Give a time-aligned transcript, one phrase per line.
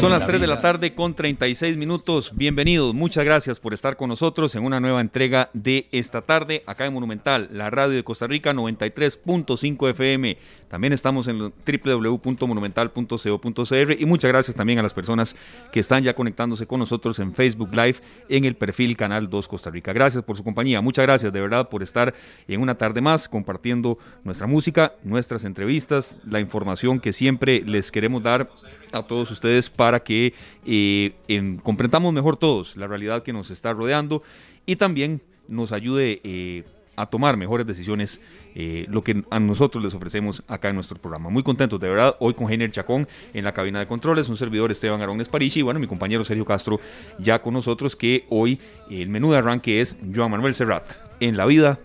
[0.00, 2.32] Son las 3 de la tarde con 36 minutos.
[2.34, 6.86] Bienvenidos, muchas gracias por estar con nosotros en una nueva entrega de esta tarde acá
[6.86, 10.38] en Monumental, la radio de Costa Rica 93.5 FM.
[10.68, 15.36] También estamos en www.monumental.co.cr y muchas gracias también a las personas
[15.70, 17.96] que están ya conectándose con nosotros en Facebook Live
[18.30, 19.92] en el perfil Canal 2 Costa Rica.
[19.92, 22.14] Gracias por su compañía, muchas gracias de verdad por estar
[22.48, 28.22] en una tarde más compartiendo nuestra música, nuestras entrevistas, la información que siempre les queremos
[28.22, 28.48] dar
[28.92, 34.22] a todos ustedes para que eh, comprendamos mejor todos la realidad que nos está rodeando
[34.66, 36.62] y también nos ayude eh,
[36.96, 38.20] a tomar mejores decisiones,
[38.54, 41.30] eh, lo que a nosotros les ofrecemos acá en nuestro programa.
[41.30, 44.70] Muy contentos, de verdad, hoy con Heiner Chacón en la cabina de controles, un servidor
[44.70, 46.80] Esteban Arones París y bueno, mi compañero Sergio Castro
[47.18, 48.60] ya con nosotros, que hoy
[48.90, 50.84] el menú de arranque es Joan Manuel Serrat.
[51.20, 51.78] En la vida,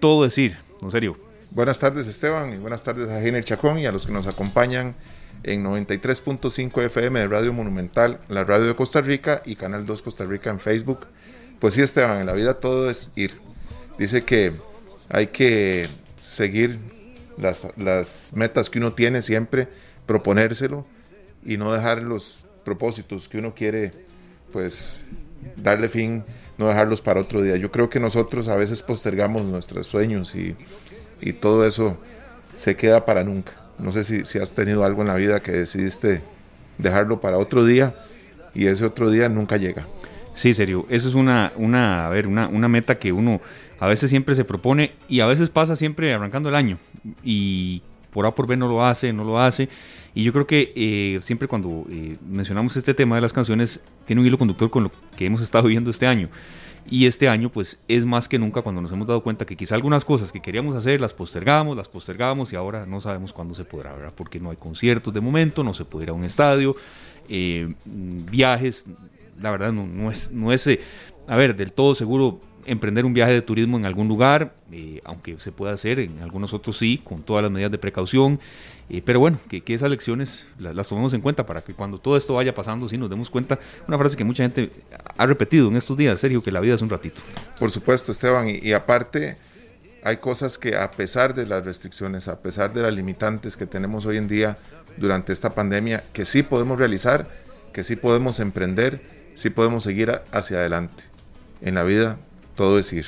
[0.00, 1.16] todo decir, en serio.
[1.50, 4.94] Buenas tardes Esteban y buenas tardes a Heiner Chacón y a los que nos acompañan
[5.44, 10.24] en 93.5 FM de Radio Monumental, la radio de Costa Rica y Canal 2 Costa
[10.24, 11.06] Rica en Facebook.
[11.58, 13.40] Pues sí, Esteban, en la vida todo es ir.
[13.98, 14.52] Dice que
[15.08, 16.78] hay que seguir
[17.38, 19.68] las, las metas que uno tiene siempre,
[20.06, 20.86] proponérselo
[21.44, 23.92] y no dejar los propósitos que uno quiere,
[24.52, 25.00] pues
[25.56, 26.24] darle fin,
[26.58, 27.56] no dejarlos para otro día.
[27.56, 30.56] Yo creo que nosotros a veces postergamos nuestros sueños y,
[31.20, 31.98] y todo eso
[32.54, 33.61] se queda para nunca.
[33.82, 36.22] No sé si, has tenido algo en la vida que decidiste
[36.78, 37.94] dejarlo para otro día
[38.54, 39.86] y ese otro día nunca llega.
[40.34, 40.86] Sí, serio.
[40.88, 43.40] Eso es una, una, a ver, una, una meta que uno
[43.80, 46.78] a veces siempre se propone y a veces pasa siempre arrancando el año.
[47.24, 49.68] Y por A por B no lo hace, no lo hace.
[50.14, 54.20] Y yo creo que eh, siempre cuando eh, mencionamos este tema de las canciones, tiene
[54.20, 56.28] un hilo conductor con lo que hemos estado viviendo este año.
[56.90, 59.74] Y este año pues es más que nunca cuando nos hemos dado cuenta que quizá
[59.76, 63.64] algunas cosas que queríamos hacer las postergamos, las postergamos y ahora no sabemos cuándo se
[63.64, 64.12] podrá, ¿verdad?
[64.14, 66.74] Porque no hay conciertos de momento, no se puede ir a un estadio,
[67.28, 68.84] eh, viajes,
[69.40, 70.80] la verdad no, es, no es, eh,
[71.28, 75.38] a ver, del todo seguro emprender un viaje de turismo en algún lugar, eh, aunque
[75.38, 78.40] se pueda hacer, en algunos otros sí, con todas las medidas de precaución.
[78.88, 82.34] Eh, pero bueno, que, esas lecciones las, tomemos en cuenta para que cuando todo esto
[82.34, 83.58] vaya pasando, sí nos demos cuenta.
[83.88, 84.70] Una frase que mucha gente
[85.16, 87.22] ha repetido en estos días, Sergio, que la vida es un ratito.
[87.58, 89.36] Por supuesto, Esteban, y, aparte
[90.04, 94.04] hay cosas que a pesar de las restricciones, a pesar de las limitantes que tenemos
[94.04, 94.56] hoy en día
[94.96, 97.30] durante esta pandemia, que sí podemos realizar,
[97.72, 99.00] que sí podemos emprender,
[99.36, 101.04] sí podemos seguir hacia adelante.
[101.60, 102.18] En la vida
[102.54, 103.06] todo es ir,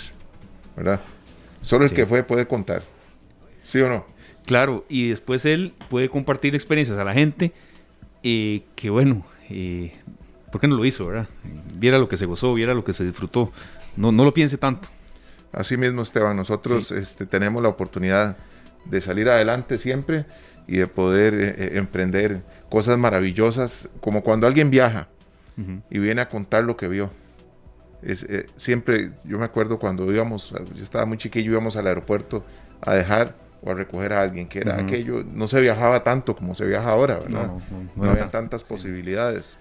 [0.77, 1.00] ¿verdad?
[1.60, 2.82] Solo el que fue puede contar,
[3.62, 4.06] ¿sí o no?
[4.47, 7.53] Claro, y después él puede compartir experiencias a la gente
[8.22, 9.93] eh, que bueno, eh,
[10.50, 11.28] ¿por qué no lo hizo, verdad?
[11.75, 13.53] Viera lo que se gozó, viera lo que se disfrutó,
[13.97, 14.88] no, no lo piense tanto.
[15.53, 18.37] Así mismo, Esteban, nosotros este, tenemos la oportunidad
[18.84, 20.26] de salir adelante siempre
[20.66, 25.09] y de poder eh, emprender cosas maravillosas, como cuando alguien viaja
[25.88, 27.11] y viene a contar lo que vio
[28.05, 32.45] eh, siempre, yo me acuerdo cuando íbamos, yo estaba muy chiquillo, íbamos al aeropuerto
[32.83, 36.55] a dejar o a recoger a alguien, que era aquello, no se viajaba tanto como
[36.55, 37.47] se viaja ahora, ¿verdad?
[37.47, 37.63] No,
[37.97, 39.59] no, había tantas posibilidades.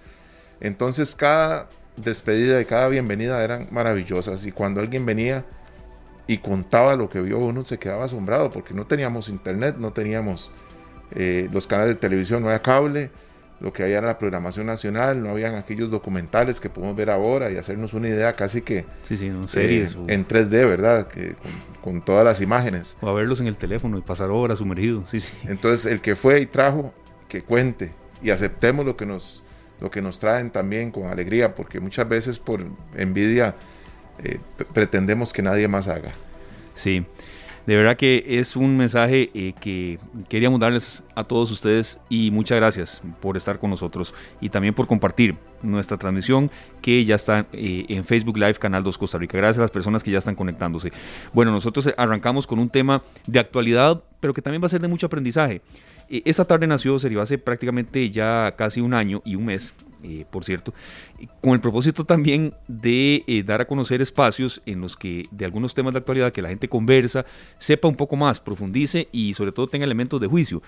[0.60, 4.44] Entonces cada despedida y cada bienvenida eran maravillosas.
[4.46, 5.44] Y cuando alguien venía
[6.26, 10.52] y contaba lo que vio uno se quedaba asombrado porque no teníamos internet, no teníamos
[11.12, 13.10] eh, los canales de televisión, no había cable,
[13.64, 17.50] lo que había en la programación nacional, no habían aquellos documentales que podemos ver ahora
[17.50, 21.08] y hacernos una idea casi que sí, sí, series, eh, en 3D, ¿verdad?
[21.08, 21.34] Que,
[21.80, 22.94] con, todas las imágenes.
[23.00, 25.32] O a verlos en el teléfono y pasar horas sumergidos, sí, sí.
[25.44, 26.92] Entonces, el que fue y trajo,
[27.26, 29.42] que cuente y aceptemos lo que nos,
[29.80, 32.62] lo que nos traen también con alegría, porque muchas veces por
[32.94, 33.54] envidia
[34.22, 34.40] eh,
[34.74, 36.12] pretendemos que nadie más haga.
[36.74, 37.06] Sí.
[37.66, 39.98] De verdad que es un mensaje eh, que
[40.28, 44.86] queríamos darles a todos ustedes y muchas gracias por estar con nosotros y también por
[44.86, 46.50] compartir nuestra transmisión
[46.82, 49.38] que ya está eh, en Facebook Live Canal 2 Costa Rica.
[49.38, 50.92] Gracias a las personas que ya están conectándose.
[51.32, 54.88] Bueno, nosotros arrancamos con un tema de actualidad, pero que también va a ser de
[54.88, 55.62] mucho aprendizaje.
[56.08, 60.24] Eh, esta tarde nació, sería hace prácticamente ya casi un año y un mes, eh,
[60.30, 60.74] por cierto,
[61.40, 65.74] con el propósito también de eh, dar a conocer espacios en los que de algunos
[65.74, 67.24] temas de actualidad que la gente conversa,
[67.58, 70.62] sepa un poco más, profundice y sobre todo tenga elementos de juicio.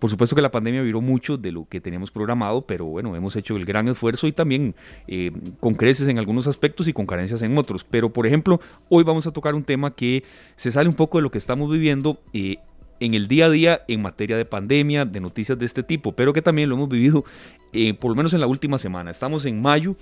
[0.00, 3.36] Por supuesto que la pandemia viró mucho de lo que teníamos programado, pero bueno, hemos
[3.36, 4.74] hecho el gran esfuerzo y también
[5.06, 5.30] eh,
[5.60, 7.84] con creces en algunos aspectos y con carencias en otros.
[7.84, 10.24] Pero por ejemplo, hoy vamos a tocar un tema que
[10.56, 12.18] se sale un poco de lo que estamos viviendo
[13.00, 16.32] en el día a día en materia de pandemia, de noticias de este tipo, pero
[16.32, 17.24] que también lo hemos vivido
[17.72, 19.10] eh, por lo menos en la última semana.
[19.10, 19.96] Estamos en mayo,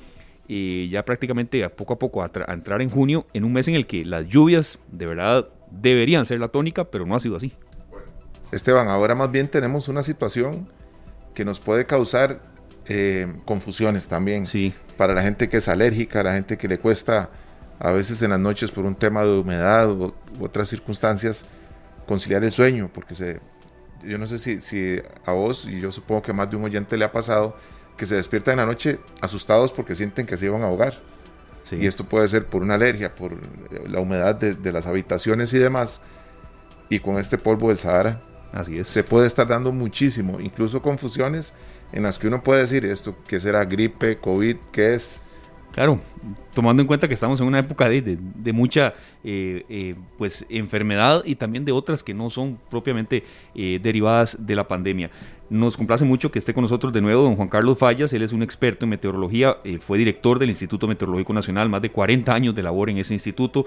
[0.48, 3.74] eh, ya prácticamente a poco a poco a, entrar en junio, en un mes en
[3.74, 7.52] el que las lluvias de verdad deberían ser la tónica, pero no ha sido así.
[8.50, 10.68] Esteban, ahora más bien tenemos una situación
[11.34, 12.42] que nos puede causar
[12.88, 14.46] eh, confusiones también.
[14.46, 14.72] Sí.
[14.96, 17.30] Para la gente que es alérgica, la gente que le cuesta
[17.78, 21.44] a veces en las noches por un tema de humedad u, otras circunstancias
[22.08, 23.40] conciliar el sueño, porque se,
[24.02, 26.64] yo no sé si, si a vos, y yo supongo que a más de un
[26.64, 27.56] oyente le ha pasado,
[27.96, 30.94] que se despiertan en la noche asustados porque sienten que se iban a ahogar.
[31.70, 33.36] Y esto puede ser por una alergia, por
[33.90, 36.00] la humedad de, de, las habitaciones y demás.
[36.88, 38.22] Y con este polvo del Sahara,
[38.52, 38.88] Así es.
[38.88, 41.52] se puede estar dando muchísimo, incluso confusiones
[41.92, 45.20] en las que uno puede decir esto, que será gripe, COVID, qué es.
[45.72, 46.00] Claro,
[46.54, 51.22] tomando en cuenta que estamos en una época de, de, mucha eh, eh, pues enfermedad
[51.24, 53.24] y también de otras que no son propiamente
[53.54, 55.10] eh, derivadas de la pandemia.
[55.50, 58.34] Nos complace mucho que esté con nosotros de nuevo don Juan Carlos Fallas, él es
[58.34, 62.62] un experto en meteorología, fue director del Instituto Meteorológico Nacional, más de 40 años de
[62.62, 63.64] labor en ese instituto,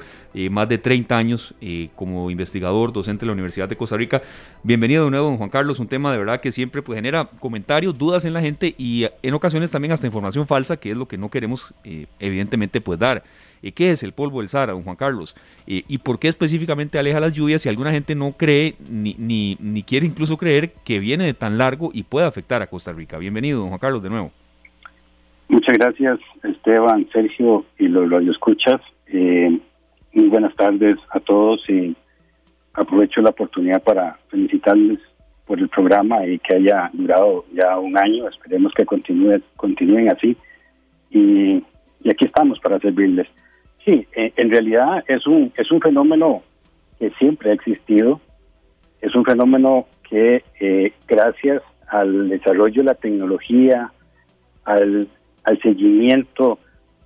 [0.52, 1.56] más de 30 años
[1.96, 4.22] como investigador, docente de la Universidad de Costa Rica.
[4.62, 7.98] Bienvenido de nuevo don Juan Carlos, un tema de verdad que siempre pues, genera comentarios,
[7.98, 11.18] dudas en la gente y en ocasiones también hasta información falsa, que es lo que
[11.18, 11.74] no queremos
[12.20, 12.41] evidentemente
[12.84, 13.24] pues dar.
[13.76, 15.36] ¿Qué es el polvo del Sahara, don Juan Carlos?
[15.68, 19.84] ¿Y por qué específicamente aleja las lluvias si alguna gente no cree ni, ni, ni
[19.84, 23.20] quiere incluso creer que viene de tan largo y puede afectar a Costa Rica?
[23.20, 24.32] Bienvenido, don Juan Carlos, de nuevo.
[25.48, 28.82] Muchas gracias, Esteban, Sergio y los radioescuchas.
[29.08, 29.60] Eh,
[30.14, 31.96] muy buenas tardes a todos y
[32.74, 35.00] aprovecho la oportunidad para felicitarles
[35.46, 38.30] por el programa y que haya durado ya un año.
[38.30, 40.38] Esperemos que continúe, continúen así.
[41.10, 41.62] Y,
[42.04, 43.28] y aquí estamos para servirles.
[43.86, 46.44] Sí, eh, en realidad es un, es un fenómeno
[47.00, 48.22] que siempre ha existido,
[49.02, 53.92] es un fenómeno que eh, gracias al desarrollo de la tecnología,
[54.66, 55.08] al,
[55.44, 56.60] al, seguimiento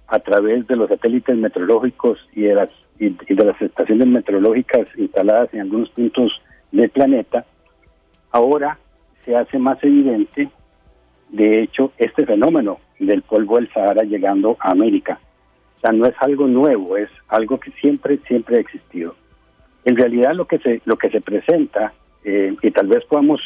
[0.07, 2.69] a través de los satélites meteorológicos y de las
[2.99, 6.31] y, y de las estaciones meteorológicas instaladas en algunos puntos
[6.71, 7.45] del planeta,
[8.31, 8.77] ahora
[9.23, 10.49] se hace más evidente,
[11.35, 15.19] de hecho, este fenómeno del polvo del Sahara llegando a América
[15.85, 19.15] sea, no es algo nuevo, es algo que siempre, siempre ha existido.
[19.83, 21.93] En realidad lo que se, lo que se presenta,
[22.23, 23.39] eh, y tal vez podamos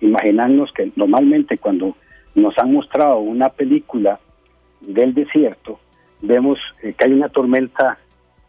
[0.00, 1.96] imaginarnos que normalmente cuando
[2.34, 4.20] nos han mostrado una película
[4.80, 5.80] del desierto,
[6.20, 7.98] vemos eh, que hay una tormenta,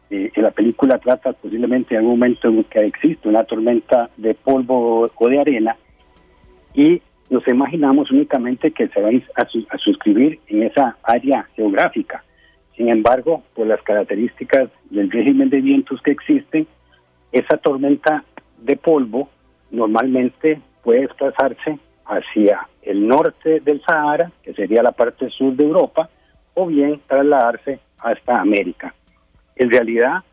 [0.09, 5.09] eh, la película trata posiblemente en algún momento en que existe una tormenta de polvo
[5.15, 5.75] o de arena,
[6.75, 7.01] y
[7.33, 12.24] nos imaginamos únicamente que se va a, a suscribir en esa área geográfica
[12.75, 16.68] sin embargo, por las características del régimen de vientos que existen,
[17.31, 18.24] esa tormenta
[18.57, 19.30] de polvo
[19.71, 26.09] normalmente puede desplazarse hacia el norte del Sahara, que sería la parte sur de Europa,
[26.56, 28.94] o bien trasladarse hasta América.
[29.56, 30.24] En realidad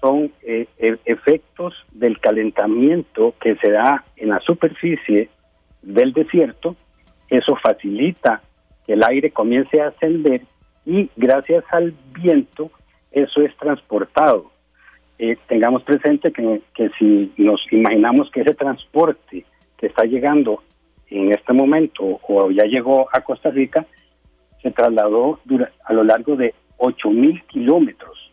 [0.00, 5.28] son eh, e-, efectos del calentamiento que se da en la superficie
[5.82, 6.76] del desierto.
[7.28, 8.42] Eso facilita
[8.86, 10.42] que el aire comience a ascender
[10.84, 12.70] y gracias al viento
[13.12, 14.50] eso es transportado.
[15.18, 19.44] Eh, tengamos presente que, que si nos imaginamos que ese transporte
[19.76, 20.62] que está llegando
[21.08, 23.84] en este momento o ya llegó a Costa Rica,
[24.62, 25.40] se trasladó
[25.84, 28.30] a lo largo de 8.000 kilómetros.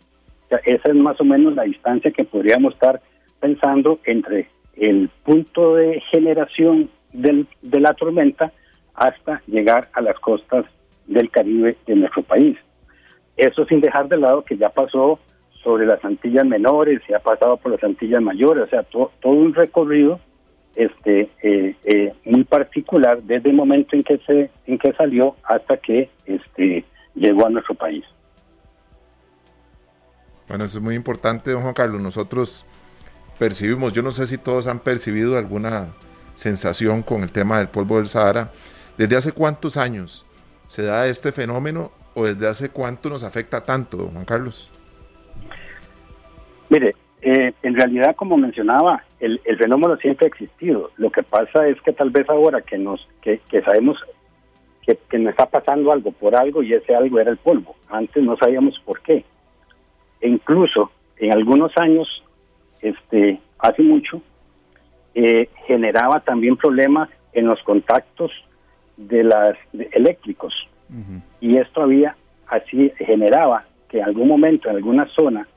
[0.49, 3.01] Esa es más o menos la distancia que podríamos estar
[3.39, 8.52] pensando entre el punto de generación del, de la tormenta
[8.94, 10.66] hasta llegar a las costas
[11.06, 12.57] del Caribe de nuestro país.
[13.35, 15.19] Eso sin dejar de lado que ya pasó
[15.64, 19.54] sobre las Antillas menores y ha pasado por las Antillas mayores, o sea, todo un
[19.54, 20.19] recorrido
[20.76, 25.76] este eh, eh, muy particular desde el momento en que se en que salió hasta
[25.78, 26.85] que este
[27.16, 28.06] llegó a nuestro país.
[30.47, 31.99] Bueno, eso es muy importante, don Juan Carlos.
[31.99, 32.66] Nosotros
[33.40, 35.94] percibimos, yo no sé si todos han percibido alguna
[36.37, 38.51] sensación con el tema del polvo del Sahara.
[38.95, 40.25] ¿Desde hace cuántos años
[40.67, 44.71] se da este fenómeno o desde hace cuánto nos afecta tanto, don Juan Carlos?
[46.69, 50.91] Mire, eh, en realidad, como mencionaba, el, el, fenómeno siempre ha existido.
[50.97, 53.97] Lo que pasa es que tal vez ahora que nos que, que sabemos
[54.85, 57.75] que, que, nos está pasando algo por algo y ese algo era el polvo.
[57.89, 59.25] Antes no sabíamos por qué.
[60.21, 62.23] E incluso en algunos años,
[62.81, 64.21] este, hace mucho,
[65.19, 68.31] eh, generaba también problemas en los contactos
[68.97, 70.54] de las de eléctricos
[70.92, 71.21] uh -huh.
[71.42, 75.47] y esto había así generaba que en algún momento en alguna zona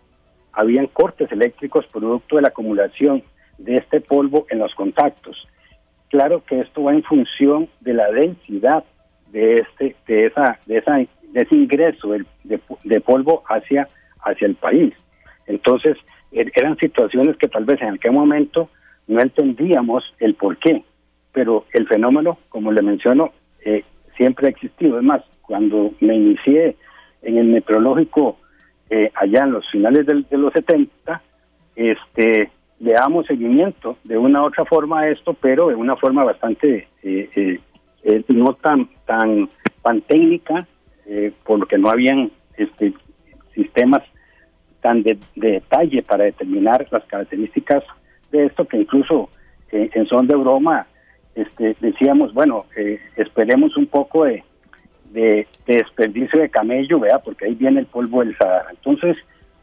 [0.52, 3.22] habían cortes eléctricos producto de la acumulación
[3.58, 5.36] de este polvo en los contactos.
[6.08, 8.82] Claro que esto va en función de la densidad
[9.30, 10.94] de este de esa de esa
[11.34, 13.86] de ese ingreso de, de, de polvo hacia
[14.26, 14.94] hacia el país.
[15.46, 15.94] Entonces,
[16.32, 18.70] er, eran situaciones que tal vez en aquel momento
[19.10, 20.82] no entendíamos el por qué,
[21.32, 23.32] pero el fenómeno, como le menciono,
[23.64, 23.84] eh,
[24.16, 24.98] siempre ha existido.
[24.98, 26.76] Es más, cuando me inicié
[27.22, 28.38] en el meteorológico
[28.88, 31.22] eh, allá en los finales de los 70,
[31.76, 32.50] este,
[32.80, 36.88] le damos seguimiento de una u otra forma a esto, pero de una forma bastante
[37.02, 37.58] eh,
[38.02, 39.48] eh, no tan tan
[39.82, 40.66] tan técnica,
[41.44, 42.92] porque no habían este,
[43.54, 44.02] sistemas
[44.80, 47.82] tan de, detalle para determinar las características
[48.30, 49.28] de esto que incluso
[49.72, 50.86] en son de broma
[51.34, 52.66] este, decíamos, bueno,
[53.16, 54.42] esperemos un poco de,
[55.12, 58.70] de, desperdicio de camello, vea, porque ahí viene el polvo del Sahara.
[58.70, 59.16] Entonces,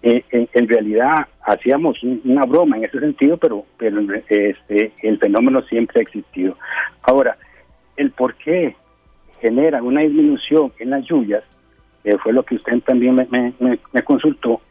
[0.03, 6.00] eh, en, realidad hacíamos una broma en ese sentido, pero, pero este, el fenómeno siempre
[6.00, 6.57] ha existido.
[7.01, 7.38] Ahora,
[7.95, 8.75] el por qué
[9.41, 11.43] genera una disminución en las lluvias,
[12.03, 14.62] que fue lo que usted también me, consultó,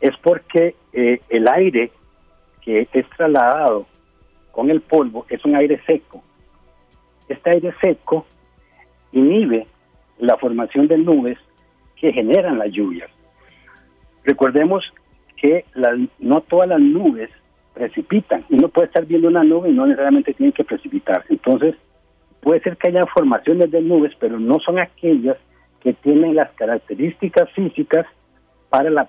[0.00, 1.90] es porque eh, el aire
[2.66, 3.86] que es trasladado
[4.50, 6.22] con el polvo es un aire seco.
[7.28, 8.26] Este aire seco
[9.12, 9.66] inhibe
[10.18, 11.38] la formación de nubes
[11.94, 13.08] que generan las lluvias.
[14.24, 14.92] Recordemos
[15.36, 15.64] que
[16.18, 17.30] no todas las nubes
[17.72, 18.44] precipitan.
[18.48, 21.24] y no puede estar viendo una nube y no necesariamente tiene que precipitar.
[21.28, 21.76] Entonces,
[22.40, 25.36] puede ser que haya formaciones de nubes, pero no son aquellas
[25.80, 28.06] que tienen las características físicas
[28.68, 29.08] para la,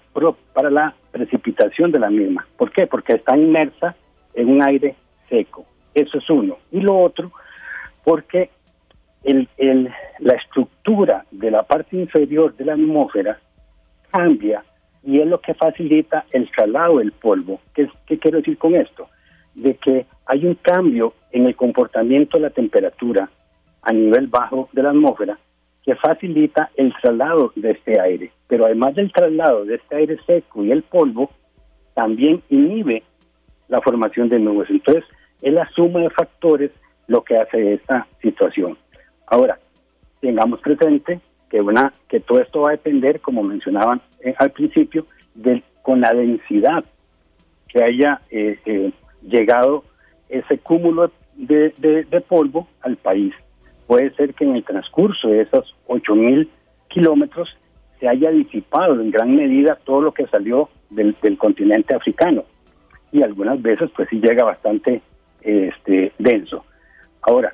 [0.54, 2.48] para la precipitación de la misma.
[2.58, 2.88] ¿Por qué?
[2.88, 3.96] Porque está inmersa
[4.34, 4.96] en un aire
[5.30, 5.66] seco.
[5.94, 6.58] Eso es uno.
[6.72, 7.32] Y lo otro,
[8.04, 8.50] porque
[9.24, 13.40] el, el, la estructura de la parte inferior de la atmósfera
[14.12, 14.64] cambia
[15.04, 17.62] y es lo que facilita el traslado del polvo.
[17.74, 19.10] ¿Qué, ¿Qué, quiero decir con esto?
[19.56, 23.30] De que hay un cambio en el comportamiento de la temperatura
[23.82, 25.38] a nivel bajo de la atmósfera
[25.88, 28.30] que facilita el traslado de este aire.
[28.50, 31.30] Pero además del traslado de este aire seco y el polvo,
[31.94, 33.04] también inhibe
[33.70, 34.70] la formación de nubes.
[34.70, 35.06] Entonces,
[35.42, 36.72] es la suma de factores
[37.08, 38.78] lo que hace esta situación.
[39.28, 39.60] Ahora,
[40.20, 45.06] tengamos presente que una que todo esto va a depender, como mencionaban eh, al principio,
[45.36, 46.84] de, con la densidad
[47.70, 48.92] que haya eh, eh,
[49.26, 49.86] llegado
[50.28, 53.34] ese cúmulo de, de, polvo al país.
[53.88, 56.48] Puede ser que en el transcurso de esos 8.000
[56.90, 57.58] kilómetros
[58.00, 62.44] se haya disipado en gran medida todo lo que salió del, continente africano
[63.12, 65.02] y algunas veces pues sí llega bastante
[65.42, 66.66] este denso.
[67.22, 67.54] Ahora,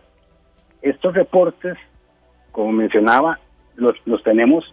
[0.82, 1.78] estos reportes,
[2.52, 3.40] como mencionaba,
[3.76, 4.66] los, los tenemos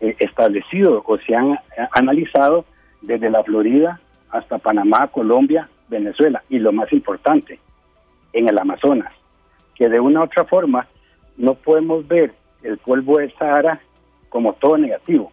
[0.00, 1.58] eh, establecidos o se han eh,
[1.92, 2.66] analizado
[3.00, 7.58] desde la Florida hasta Panamá, Colombia, Venezuela y lo más importante,
[8.32, 9.12] en el Amazonas,
[9.74, 10.86] que de una u otra forma
[11.36, 13.80] no podemos ver el polvo del Sahara
[14.28, 15.30] como todo negativo.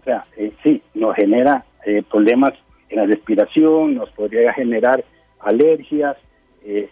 [0.00, 1.64] O sea, eh, sí, nos genera
[2.10, 2.52] problemas
[2.88, 5.04] en la respiración, nos podría generar
[5.38, 6.16] alergias,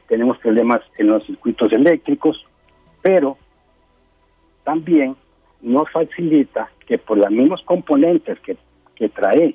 [0.06, 2.46] tenemos problemas en los circuitos eléctricos,
[3.02, 3.36] pero
[4.62, 5.16] también
[5.62, 8.56] nos facilita que por los mismos componentes que,
[9.08, 9.54] trae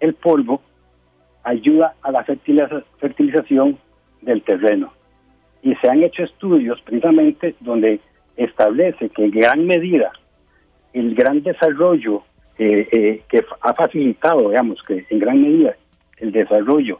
[0.00, 0.60] el polvo,
[1.44, 3.78] ayuda a la fertilización
[4.20, 4.92] del terreno.
[5.62, 8.00] Y se han hecho estudios precisamente donde
[8.36, 10.12] establece que en gran medida
[10.92, 12.22] el gran desarrollo
[12.58, 15.74] eh, eh, que ha facilitado, digamos, que en gran medida
[16.18, 16.98] el desarrollo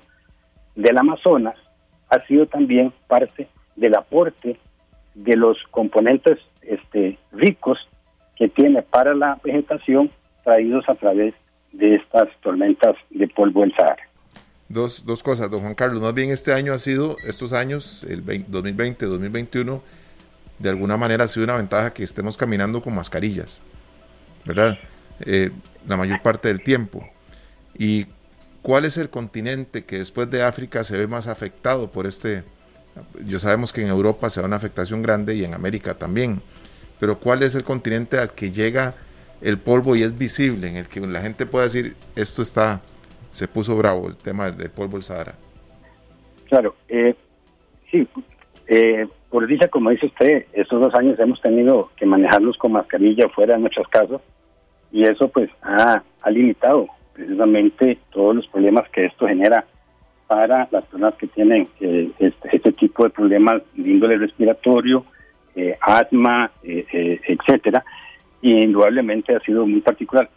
[0.74, 1.56] del Amazonas
[2.08, 4.58] ha sido también parte del aporte
[5.14, 7.78] de los componentes este, ricos
[8.36, 10.10] que tiene para la vegetación
[10.42, 11.34] traídos a través
[11.72, 14.02] de estas tormentas de polvo del Sahara.
[14.68, 16.00] Dos, dos cosas, don Juan Carlos.
[16.00, 19.82] Más bien este año ha sido, estos años, el 2020, 2021,
[20.62, 23.61] de alguna manera ha sido una ventaja que estemos caminando con mascarillas,
[24.45, 24.78] ¿verdad?
[25.21, 25.50] Eh,
[25.87, 27.09] la mayor parte del tiempo.
[27.76, 28.07] ¿Y
[28.62, 32.45] cuál es el continente que después de África se ve más afectado por este?
[33.25, 36.42] Yo sabemos que en Europa se da una afectación grande y en América también
[37.02, 38.95] pero ¿cuál es el continente al que llega
[39.40, 42.81] el polvo y es visible, en el que la gente puede decir, esto está,
[43.33, 45.35] se puso bravo el tema del polvo del Sahara?
[46.49, 47.12] Claro, eh,
[47.90, 48.07] sí,
[48.69, 53.30] eh, por dicha, como dice usted, estos dos años hemos tenido que manejarlos con mascarilla
[53.30, 54.20] fuera de nuestros casos
[54.92, 59.64] y eso pues ha, limitado precisamente todos los problemas que esto genera
[60.26, 65.06] para las personas que tienen eh, este, este, tipo de problemas de índole respiratorio,
[65.56, 67.82] eh, asma, eh, eh, etcétera,
[68.42, 70.28] y indudablemente ha sido muy particular.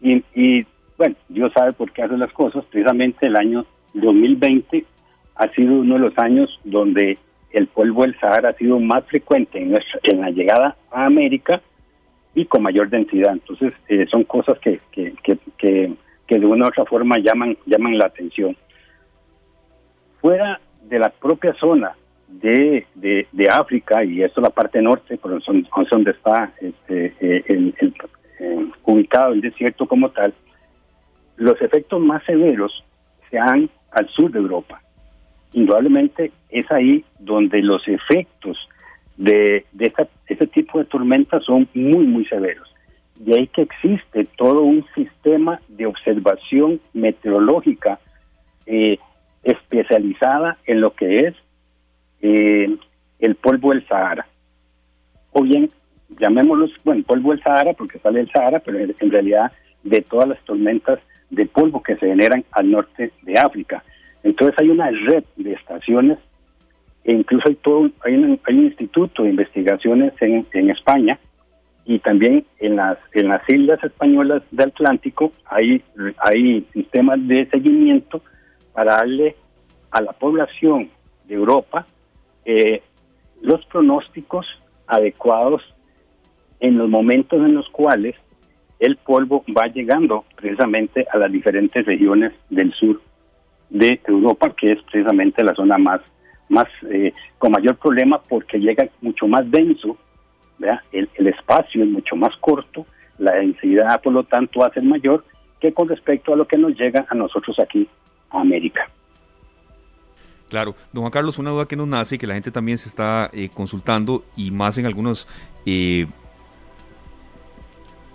[0.00, 0.64] y,
[0.96, 2.64] bueno, Dios sabe por qué hace las cosas.
[2.66, 4.84] Precisamente el año 2020
[5.34, 7.18] ha sido uno de los años donde
[7.56, 11.62] el polvo del Sahara ha sido más frecuente en, en la llegada a América
[12.34, 13.32] y con mayor densidad.
[13.32, 13.72] Entonces,
[14.10, 15.38] son cosas que, que, que,
[16.26, 18.54] que, de una u otra forma llaman, llaman la atención.
[20.20, 21.96] fuera de la propia zona
[22.28, 27.72] de, de, África, y esto es la parte norte, por son, donde está este, eh,
[28.38, 30.34] eh, ubicado el desierto como tal,
[31.36, 32.84] los efectos más severos
[33.30, 34.82] se dan al sur de Europa.
[35.56, 38.58] Indudablemente es ahí donde los efectos
[39.16, 39.92] de, de
[40.26, 42.68] este tipo de tormentas son muy, muy severos.
[43.18, 47.98] De ahí que existe todo un sistema de observación meteorológica
[48.66, 48.98] eh,
[49.42, 51.34] especializada en lo que es
[52.20, 52.76] eh,
[53.18, 54.26] el polvo del Sahara.
[55.32, 55.70] O bien,
[56.20, 59.50] llamémoslos, bueno, polvo del Sahara porque sale del Sahara, pero en realidad
[59.84, 60.98] de todas las tormentas
[61.30, 63.82] de polvo que se generan al norte de África.
[64.26, 66.18] Entonces hay una red de estaciones
[67.04, 71.16] e incluso hay todo hay un, hay un instituto de investigaciones en, España
[71.84, 75.80] y también en las en las islas españolas del Atlántico hay
[76.18, 78.20] hay sistemas de seguimiento
[78.72, 79.36] para darle
[79.92, 80.90] a la población
[81.28, 81.86] de Europa
[82.44, 82.82] eh,
[83.42, 84.44] los pronósticos
[84.88, 85.62] adecuados
[86.58, 88.16] en los momentos en los cuales
[88.80, 93.00] el polvo va llegando precisamente a las diferentes regiones del sur
[93.70, 96.00] de Europa, que es precisamente la zona más,
[96.48, 99.96] más eh, con mayor problema porque llega mucho más denso,
[100.92, 102.86] el, el, espacio es mucho más corto,
[103.18, 105.24] la densidad por lo tanto va a ser mayor
[105.60, 107.88] que con respecto a lo que nos llega a nosotros aquí
[108.30, 108.86] a América.
[110.48, 112.88] Claro, don Juan Carlos, una duda que nos nace y que la gente también se
[112.88, 115.26] está eh, consultando y más en algunos
[115.64, 116.06] eh,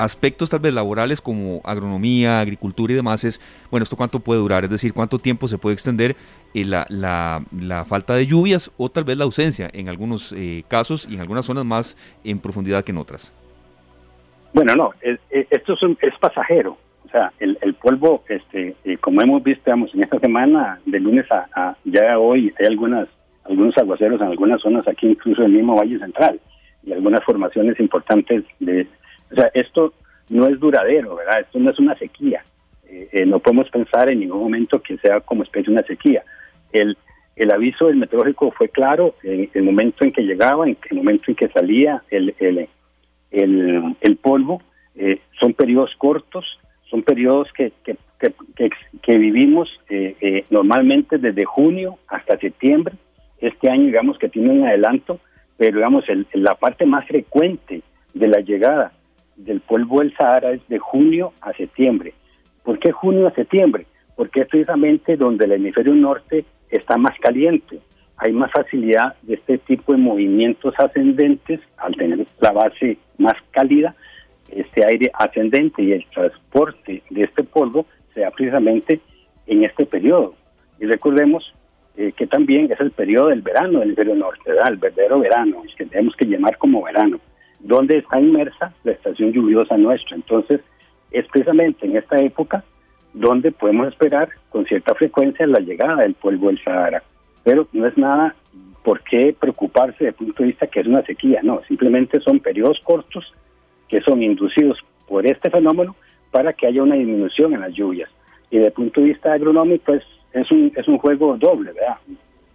[0.04, 3.40] aspectos tal vez laborales como agronomía, agricultura y demás es,
[3.70, 4.64] bueno, ¿esto cuánto puede durar?
[4.64, 6.16] Es decir, ¿cuánto tiempo se puede extender
[6.54, 10.36] eh, la, la, falta de lluvias o tal vez la ausencia en algunos
[10.68, 13.34] casos y en algunas zonas más en profundidad que en otras?
[14.54, 16.78] Bueno, no, esto es pasajero.
[17.06, 20.98] O sea, el, el polvo, este, eh, como hemos visto, digamos, en esta semana, de
[20.98, 23.10] lunes a, ya hoy, hay algunas
[23.44, 26.40] algunos aguaceros en algunas zonas aquí, incluso en el mismo Valle Central,
[26.84, 28.88] y algunas formaciones importantes de...
[29.32, 29.94] O sea, esto
[30.30, 31.42] no es duradero, ¿verdad?
[31.42, 32.44] Esto no es una sequía.
[32.88, 36.24] Eh, eh, no podemos pensar en ningún momento que sea como especie una sequía.
[36.72, 36.98] El,
[37.36, 41.26] el aviso del meteorológico fue claro en el momento en que llegaba, en el momento
[41.28, 42.68] en que salía el, el,
[43.32, 44.62] el, polvo.
[45.40, 46.60] son periodos cortos,
[46.92, 47.96] son periodos que, que,
[49.02, 52.96] que, vivimos eh, eh, normalmente desde junio hasta septiembre.
[53.40, 55.20] Este año, digamos que tiene un adelanto,
[55.58, 57.82] pero digamos, el, la parte más frecuente
[58.14, 58.92] de la llegada
[59.46, 62.14] del polvo del Sahara es de junio a septiembre.
[62.64, 63.86] ¿Por qué junio a septiembre?
[64.16, 67.80] Porque es precisamente donde el hemisferio norte está más caliente.
[68.18, 73.96] Hay más facilidad de este tipo de movimientos ascendentes al tener la base más cálida
[74.52, 79.00] este aire ascendente y el transporte de este polvo se da precisamente
[79.48, 80.36] en este periodo.
[80.80, 81.54] Y recordemos
[81.98, 85.86] eh, que también es el periodo del verano del hemisferio norte, el verdadero verano, que
[85.86, 87.20] tenemos que llamar como verano,
[87.64, 90.16] donde está inmersa la estación lluviosa nuestra.
[90.16, 90.62] Entonces,
[91.12, 92.64] es precisamente en esta época
[93.14, 97.04] donde podemos esperar con cierta frecuencia la llegada del polvo del Sahara.
[97.44, 98.36] Pero no es nada
[98.84, 102.40] por qué preocuparse desde el punto de vista que es una sequía, no, simplemente son
[102.40, 103.32] periodos cortos
[103.88, 105.96] que son inducidos por este fenómeno
[106.32, 108.10] para que haya una disminución en las lluvias.
[108.50, 111.98] Y desde el punto de vista agronómico, pues, es un, es un juego doble, ¿verdad?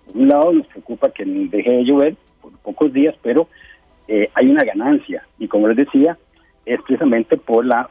[0.07, 3.49] Por un lado nos preocupa que deje de llover por pocos días, pero
[4.09, 5.27] eh, hay una ganancia.
[5.39, 6.17] Y como les decía,
[6.65, 7.89] es precisamente por la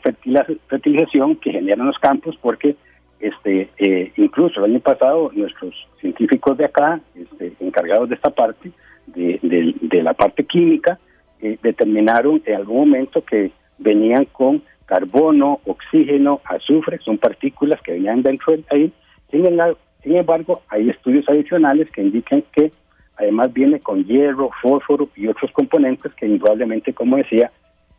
[0.68, 2.76] fertilización que generan los campos, porque
[3.20, 8.72] este eh, incluso el año pasado nuestros científicos de acá, este, encargados de esta parte,
[9.08, 11.00] de, la parte química,
[11.42, 18.22] eh, determinaron en algún momento que venían con carbono, oxígeno, azufre, son partículas que venían
[18.22, 18.94] dentro de ahí.
[19.32, 22.72] Sin embargo, hay estudios adicionales que indican que
[23.18, 27.52] además viene con hierro, fósforo y otros componentes que indudablemente, como decía,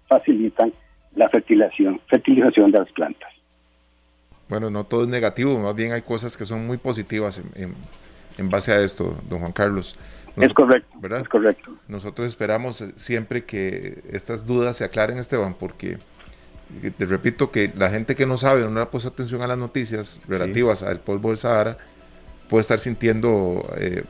[0.08, 0.72] facilitan
[1.14, 3.30] la fertilización, fertilización de las plantas.
[4.48, 7.74] Bueno, no todo es negativo, más bien hay cosas que son muy positivas en,
[8.38, 9.98] en base a esto, don Juan Carlos
[10.44, 11.20] es correcto, ¿verdad?
[11.20, 11.74] Es correcto.
[11.88, 15.98] Nosotros esperamos eh, siempre que estas dudas se aclaren, Esteban, porque
[16.82, 19.58] eh, te repito que la gente que no sabe, no le puesto atención a las
[19.58, 21.78] noticias relativas al polvo del Sahara,
[22.50, 24.04] puede estar sintiendo, eh,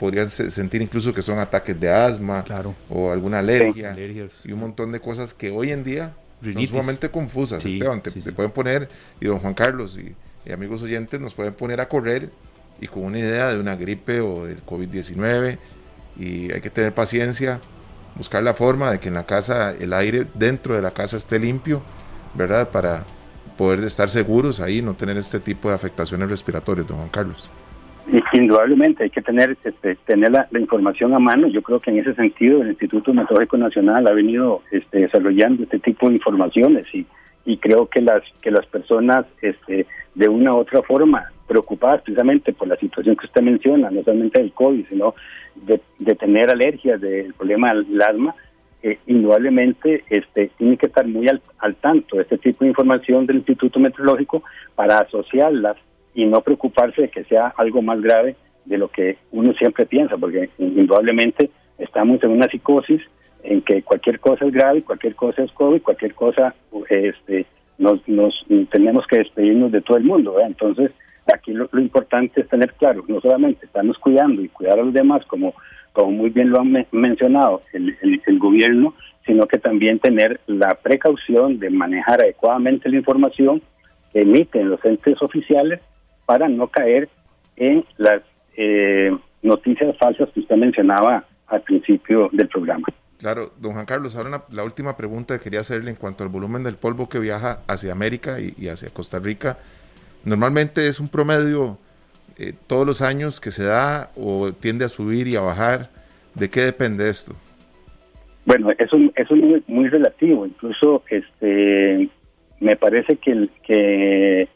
[0.00, 2.42] podrían sentir incluso que son ataques de asma
[2.88, 3.94] o alguna alergia
[4.42, 8.00] y un montón de cosas que hoy en día son sumamente confusas, Esteban.
[8.00, 8.88] Te, pueden poner,
[9.20, 10.14] y don Juan Carlos y,
[10.48, 12.30] y amigos oyentes, nos pueden poner a correr
[12.80, 15.58] y con una idea de una gripe o del COVID-19
[16.18, 17.60] y hay que tener paciencia,
[18.16, 21.38] buscar la forma de que en la casa el aire dentro de la casa esté
[21.38, 21.82] limpio,
[22.34, 22.70] ¿verdad?
[22.70, 23.04] Para
[23.58, 27.50] poder estar seguros ahí, no tener este tipo de afectaciones respiratorias, don Juan Carlos.
[28.32, 31.46] Indudablemente hay que tener este, tener la, información a mano.
[31.46, 35.78] Yo creo que en ese sentido el Instituto Meteorológico Nacional ha venido este, desarrollando este
[35.78, 37.06] tipo de informaciones y,
[37.44, 42.52] y creo que las que las personas este, de una u otra forma preocupadas precisamente
[42.52, 45.14] por la situación que usted menciona, no solamente del COVID, sino
[45.54, 48.34] de, de tener alergias, del problema del asma,
[48.82, 53.26] eh, indudablemente este, tiene que estar muy al, al tanto de este tipo de información
[53.26, 54.42] del Instituto Meteorológico
[54.74, 55.76] para asociarlas
[56.14, 60.16] y no preocuparse de que sea algo más grave de lo que uno siempre piensa,
[60.16, 63.00] porque indudablemente estamos en una psicosis
[63.42, 66.54] en que cualquier cosa es grave, cualquier cosa es COVID, cualquier cosa
[66.88, 67.46] este,
[67.78, 68.34] nos, nos
[68.70, 70.36] tenemos que despedirnos de todo el mundo.
[70.40, 70.90] Entonces,
[71.32, 75.24] aquí lo, importante es tener claro, no solamente estamos cuidando y cuidar a los demás,
[75.26, 75.54] como,
[75.92, 78.94] como muy bien lo han mencionado el, el gobierno,
[79.26, 83.62] sino que también tener la precaución de manejar adecuadamente la información
[84.12, 85.80] que emiten los entes oficiales
[86.30, 87.08] para no caer
[87.56, 88.22] en las
[88.56, 89.10] eh,
[89.42, 92.86] noticias falsas que usted mencionaba al principio del programa.
[93.18, 96.62] Claro, don Juan Carlos, ahora la última pregunta que quería hacerle en cuanto al volumen
[96.62, 99.58] del polvo que viaja hacia América y, hacia Costa Rica.
[100.24, 101.78] Normalmente es un promedio
[102.38, 105.90] eh, todos los años que se da o tiende a subir y a bajar.
[106.36, 107.34] ¿De qué depende esto?
[108.44, 110.46] Bueno, eso, eso es muy, muy relativo.
[110.46, 112.08] Incluso este,
[112.60, 114.48] me parece que, que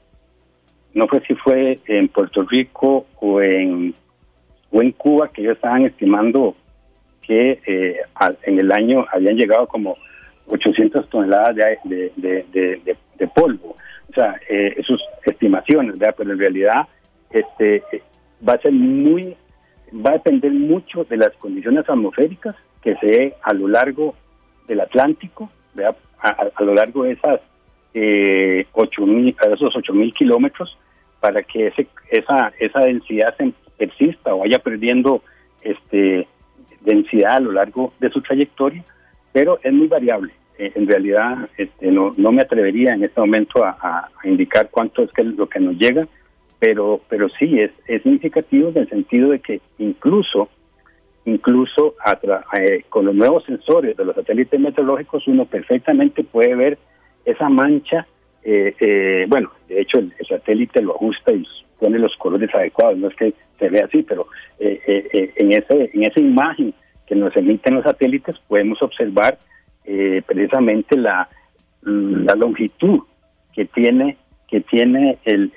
[0.94, 3.94] no fue si fue en Puerto Rico o en,
[4.70, 6.57] o en Cuba que ellos estaban estimando
[7.22, 7.96] que eh,
[8.42, 9.96] en el año habían llegado como
[10.46, 13.76] 800 toneladas de, de, polvo.
[14.11, 16.14] O sea, eh, sus estimaciones, ¿verdad?
[16.16, 16.87] pero en realidad
[17.30, 17.83] este
[18.46, 19.35] va a ser muy,
[19.94, 24.14] va a depender mucho de las condiciones atmosféricas que se a lo largo
[24.68, 25.96] del Atlántico, ¿verdad?
[26.20, 27.40] A, lo largo de esas
[27.92, 30.78] eh, 8 mil, esos 8 mil kilómetros
[31.25, 35.23] para que ese, esa, esa densidad se persista o vaya perdiendo
[35.63, 36.29] este,
[36.83, 38.85] densidad a lo largo de su trayectoria,
[39.33, 40.35] pero es muy variable.
[40.59, 45.11] Eh, en realidad este, no, no me atrevería en este momento a, indicar cuánto es
[45.13, 46.07] que lo que nos llega,
[46.59, 50.51] pero, pero sí es, significativo en el sentido de que incluso
[51.25, 51.95] incluso
[52.59, 56.79] eh, con los nuevos sensores de los satélites meteorológicos uno perfectamente puede ver
[57.25, 58.07] esa mancha
[58.44, 61.46] eh, eh, bueno, de hecho el, satélite lo ajusta y
[61.78, 64.26] pone los colores adecuados, no es que se vea así, pero
[64.59, 66.74] eh, eh, en, ese, en esa imagen
[67.07, 69.38] que nos emiten los satélites podemos observar
[70.26, 71.28] precisamente la,
[71.83, 73.00] la longitud
[73.54, 74.16] que tiene
[74.48, 75.52] que tiene el,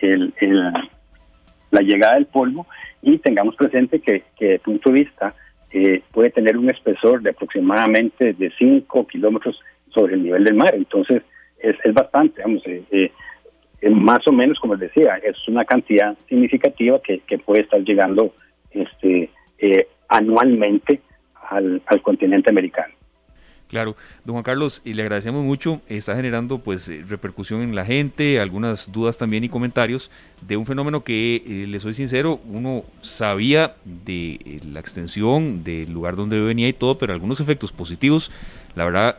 [1.71, 2.67] la llegada del polvo
[3.01, 5.33] y tengamos presente que, que de punto de vista
[6.11, 9.57] puede tener un espesor de aproximadamente de 5 kilómetros
[9.93, 10.75] sobre el nivel del mar.
[10.75, 11.23] Entonces,
[11.59, 13.11] es, es bastante, vamos, eh, eh,
[13.81, 17.81] eh, más o menos, como les decía, es una cantidad significativa que, que puede estar
[17.81, 18.33] llegando
[18.71, 19.29] este
[20.07, 21.01] anualmente
[21.49, 22.93] al, al continente americano.
[23.67, 28.39] Claro, don Juan Carlos, y le agradecemos mucho, está generando pues repercusión en la gente,
[28.39, 30.09] algunas dudas también y comentarios
[30.47, 36.39] de un fenómeno que, le soy sincero, uno sabía de la extensión, del lugar donde
[36.39, 38.31] venía y todo, pero algunos efectos positivos,
[38.75, 39.17] la verdad,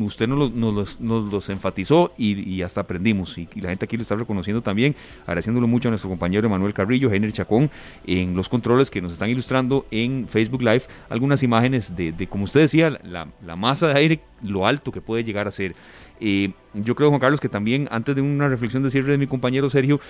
[0.00, 3.36] usted nos los, los, enfatizó y, hasta aprendimos.
[3.38, 7.12] Y, la gente aquí lo está reconociendo también, agradeciéndolo mucho a nuestro compañero Manuel Carrillo,
[7.12, 7.70] Henry Chacón,
[8.06, 12.60] en los controles que nos están ilustrando en Facebook Live algunas imágenes de, como usted
[12.60, 15.74] decía, la, masa de aire, lo alto que puede llegar a ser.
[16.20, 19.26] Eh, yo creo, Juan Carlos, que también antes de una reflexión de cierre de mi
[19.26, 20.00] compañero Sergio,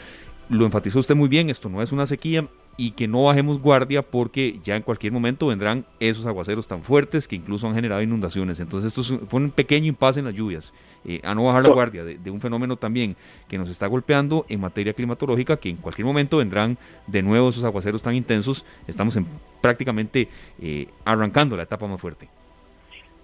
[0.48, 4.02] lo enfatizó usted muy bien, esto no es una sequía y que no bajemos guardia
[4.02, 8.61] porque ya en cualquier momento vendrán esos aguaceros tan fuertes que incluso han generado inundaciones.
[8.61, 12.04] Entonces esto fue un pequeño impasse en las lluvias, eh, a no bajar la guardia
[12.04, 13.16] de, un fenómeno también
[13.48, 16.76] que nos está golpeando en materia climatológica, que en cualquier momento vendrán
[17.07, 18.64] de nuevo esos aguaceros tan intensos.
[18.88, 19.26] Estamos en,
[19.61, 20.28] prácticamente
[20.61, 22.28] eh, arrancando la etapa más fuerte.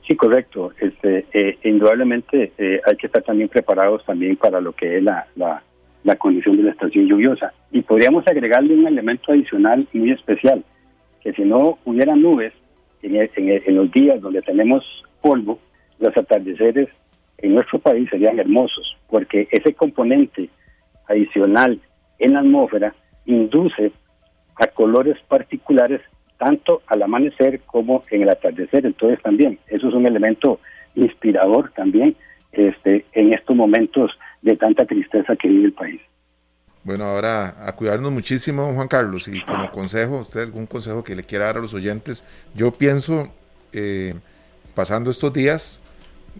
[0.06, 0.72] Sí, correcto.
[0.80, 2.52] Este, eh, indudablemente
[2.85, 5.62] hay que estar también preparados también para lo que es la la
[6.16, 7.52] condición de la estación lluviosa.
[7.70, 10.64] Y podríamos agregarle un elemento adicional muy especial,
[11.22, 12.52] que si no hubiera nubes
[13.02, 14.84] en, en, los días donde tenemos
[15.20, 15.58] polvo,
[15.98, 16.88] los atardeceres
[17.38, 20.48] en nuestro país serían hermosos, porque ese componente
[21.08, 21.78] adicional
[22.18, 22.94] en la atmósfera
[23.26, 23.92] induce
[24.56, 26.00] a colores particulares
[26.38, 28.86] tanto al amanecer como en el atardecer.
[28.86, 30.60] Entonces también, eso es un elemento
[30.94, 32.16] inspirador también
[32.52, 34.11] este, en momentos
[34.42, 36.01] de tanta tristeza que vive el país.
[36.83, 41.25] Bueno, ahora a cuidarnos muchísimo, Juan Carlos, y como consejo, usted algún consejo que le
[41.25, 43.29] quiera dar a los oyentes, yo pienso,
[43.73, 44.14] eh,
[44.75, 45.81] pasando estos días,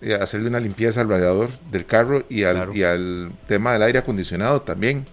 [0.01, 3.99] eh, hacerle una limpieza al radiador del carro y al, y al tema del aire
[3.99, 5.05] acondicionado también.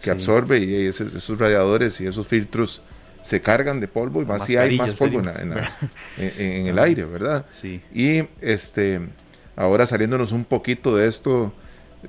[0.00, 2.82] que absorbe y esos, radiadores y esos filtros
[3.22, 5.20] se cargan de polvo y más si hay más polvo
[6.16, 7.44] en, el aire, ¿verdad?
[7.52, 7.82] Sí.
[7.92, 9.00] Y este,
[9.60, 11.52] ahora saliéndonos un poquito de esto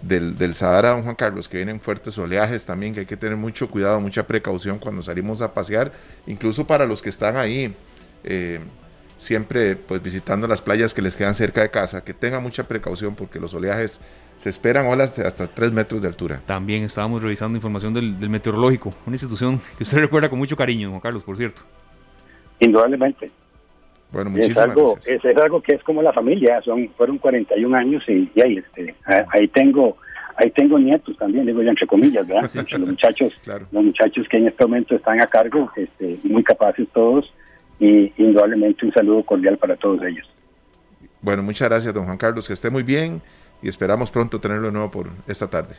[0.01, 3.35] del, del Sahara, don Juan Carlos, que vienen fuertes oleajes también, que hay que tener
[3.35, 5.91] mucho cuidado, mucha precaución cuando salimos a pasear,
[6.27, 7.75] incluso para los que están ahí.
[8.23, 8.59] Eh,
[9.17, 13.13] siempre pues visitando las playas que les quedan cerca de casa, que tengan mucha precaución
[13.13, 14.01] porque los oleajes
[14.37, 16.41] se esperan olas de hasta 3 metros de altura.
[16.47, 21.01] También estábamos revisando información del, meteorológico, una institución que usted recuerda con mucho cariño, Juan
[21.01, 21.61] Carlos, por cierto.
[22.59, 23.29] Indudablemente.
[24.11, 25.25] Bueno, muchísimas es algo, gracias.
[25.25, 29.47] Es, algo que es como la familia, son fueron 41 años y, ahí, este, ahí
[29.47, 29.97] tengo
[30.37, 32.49] ahí tengo nietos también, digo yo entre comillas, ¿verdad?
[32.79, 37.31] los muchachos, los muchachos que en este momento están a cargo, este, muy capaces todos,
[37.79, 40.29] y indudablemente un saludo cordial para todos ellos.
[41.21, 43.21] Bueno, muchas gracias, don Juan Carlos, que esté muy bien
[43.61, 45.75] y esperamos pronto tenerlo de nuevo por esta tarde.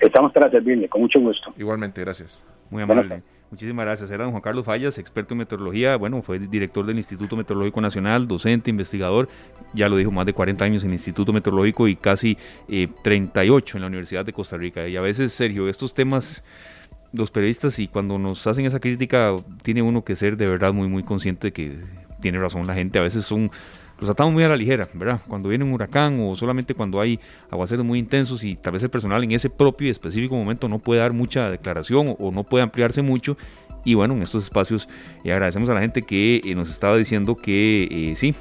[0.00, 1.52] Estamos para servirle, con mucho gusto.
[1.56, 2.42] Igualmente, gracias.
[2.70, 3.22] Muy amable.
[3.50, 4.10] Muchísimas gracias.
[4.10, 5.96] Era don Juan Carlos Fallas, experto en meteorología.
[5.96, 9.28] Bueno, fue director del Instituto Meteorológico Nacional, docente, investigador.
[9.72, 12.36] Ya lo dijo, más de 40 años en el Instituto Meteorológico y casi
[13.02, 14.88] 38 eh, en la Universidad de Costa Rica.
[14.88, 16.42] Y a veces, Sergio, estos temas
[17.12, 20.88] los periodistas y cuando nos hacen esa crítica tiene uno que ser de verdad muy
[20.88, 21.80] muy consciente de que
[22.20, 23.50] tiene razón la gente, a veces son
[23.98, 25.20] los atamos muy a la ligera, ¿verdad?
[25.26, 27.18] Cuando viene un huracán o solamente cuando hay
[27.50, 30.78] aguaceros muy intensos y tal vez el personal en ese propio y específico momento no
[30.78, 33.36] puede dar mucha declaración o no puede ampliarse mucho
[33.86, 34.88] y bueno, en estos espacios
[35.22, 38.34] eh, agradecemos a la gente que eh, nos estaba diciendo que eh, sí,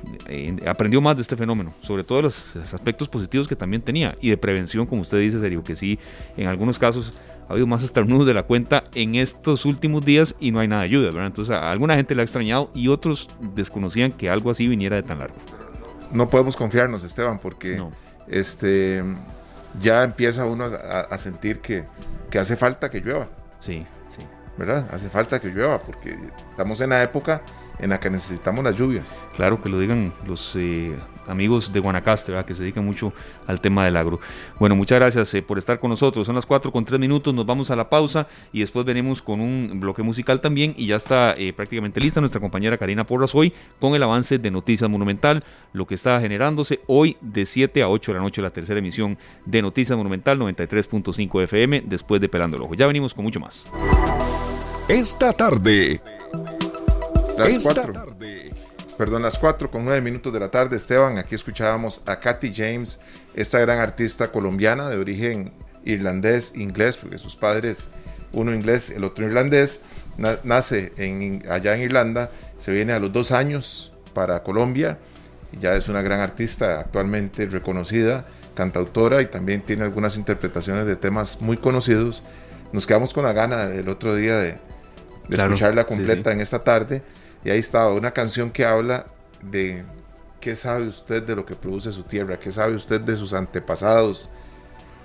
[0.66, 4.38] aprendió más de este fenómeno, sobre todo los, aspectos positivos que también tenía y de
[4.38, 6.00] prevención, como usted dice, serio, que sí,
[6.36, 7.14] en algunos casos
[7.48, 10.82] ha habido más estornudos de la cuenta en estos últimos días y no hay nada
[10.82, 11.28] de ayuda, ¿verdad?
[11.28, 15.04] Entonces a alguna gente le ha extrañado y otros desconocían que algo así viniera de
[15.04, 15.36] tan largo.
[16.12, 17.84] No podemos confiarnos, Esteban, porque
[18.28, 19.04] este,
[19.82, 21.86] ya empieza uno a, a sentir que,
[22.30, 23.28] que hace falta que llueva.
[23.60, 23.86] Sí.
[24.58, 24.88] ¿verdad?
[24.92, 27.42] Hace falta que llueva porque estamos en la época
[27.80, 29.22] en la que necesitamos las lluvias.
[29.36, 30.96] Claro, que lo digan los eh,
[31.28, 32.46] amigos de Guanacaste, ¿verdad?
[32.46, 33.14] que se dedican mucho
[33.48, 34.20] al tema del agro.
[34.60, 36.26] Bueno, muchas gracias eh, por estar con nosotros.
[36.26, 39.42] Son las 4 con 3 minutos, nos vamos a la pausa y después venimos con
[39.42, 43.54] un bloque musical también y ya está eh, prácticamente lista nuestra compañera Karina Porras hoy
[43.80, 48.12] con el avance de Noticias Monumental, lo que está generándose hoy de 7 a 8
[48.12, 52.64] de la noche la tercera emisión de Noticias Monumental 93.5 FM después de Pelando el
[52.64, 52.74] Ojo.
[52.76, 53.66] Ya venimos con mucho más.
[54.88, 56.00] Esta tarde.
[57.38, 57.92] Las cuatro.
[57.92, 58.45] Tarde.
[58.98, 61.18] Perdón, las 4 con 9 minutos de la tarde, Esteban.
[61.18, 62.98] Aquí escuchábamos a Katy James,
[63.34, 65.52] esta gran artista colombiana de origen
[65.84, 67.88] irlandés, inglés, porque sus padres,
[68.32, 69.82] uno inglés, el otro irlandés,
[70.44, 74.98] nace en, allá en Irlanda, se viene a los dos años para Colombia,
[75.52, 80.96] y ya es una gran artista actualmente reconocida, cantautora y también tiene algunas interpretaciones de
[80.96, 82.24] temas muy conocidos.
[82.72, 84.58] Nos quedamos con la gana el otro día de,
[85.28, 87.04] de escucharla completa en esta tarde.
[87.46, 89.06] Y ahí estaba una canción que habla
[89.42, 89.84] de
[90.42, 94.32] qué sabe usted de lo que produce su tierra, qué sabe usted de sus antepasados,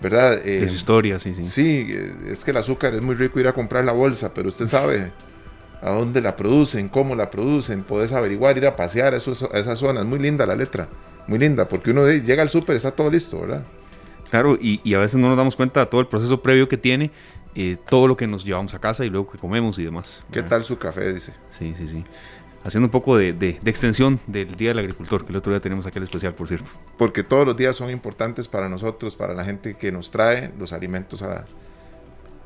[0.01, 0.43] ¿verdad?
[0.43, 1.45] de su historia, sí, sí.
[1.45, 1.95] Sí,
[2.27, 5.13] es que el azúcar es muy rico ir a comprar la bolsa, pero usted sabe
[5.83, 10.07] a dónde la producen, cómo la producen, puedes averiguar, ir a pasear a esas zonas.
[10.07, 10.89] Muy linda la letra,
[11.27, 13.65] muy linda, porque uno llega al súper, está todo listo, ¿verdad?
[14.31, 16.77] Claro, y, y, a veces no nos damos cuenta de todo el proceso previo que
[16.77, 17.11] tiene
[17.57, 20.23] eh, todo lo que nos llevamos a casa y luego que comemos y demás.
[20.31, 21.13] ¿Qué tal su café?
[21.13, 21.33] Dice.
[21.59, 22.05] Sí, sí, sí.
[22.63, 25.87] Haciendo un poco de, de, extensión del Día del Agricultor, que el otro día tenemos
[25.87, 26.71] aquel especial, por cierto.
[26.97, 30.73] Porque todos los días son importantes para nosotros, para la gente que nos trae los
[30.73, 31.47] alimentos a,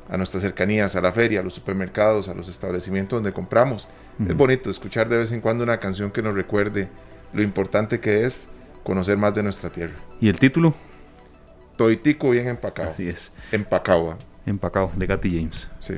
[0.09, 3.89] a nuestras cercanías, a la feria, a los supermercados, a los establecimientos donde compramos.
[4.25, 6.87] Es bonito escuchar de vez en cuando una canción que nos recuerde
[7.33, 8.47] lo importante que es
[8.83, 9.95] conocer más de nuestra tierra.
[10.21, 10.73] ¿Y el título?
[11.75, 12.89] Toitico bien empacado.
[12.89, 13.31] Así es.
[13.51, 15.67] Empacado empacado de Katy James.
[15.79, 15.95] Sí.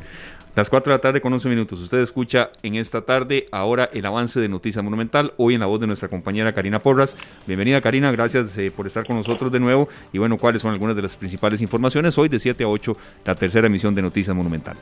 [0.55, 1.79] Las 4 de la tarde con 11 minutos.
[1.79, 5.79] Usted escucha en esta tarde ahora el avance de Noticia Monumental, hoy en la voz
[5.79, 7.15] de nuestra compañera Karina Porras.
[7.45, 9.87] Bienvenida Karina, gracias eh, por estar con nosotros de nuevo.
[10.11, 12.17] Y bueno, ¿cuáles son algunas de las principales informaciones?
[12.17, 14.77] Hoy de 7 a 8, la tercera emisión de Noticias Monumental.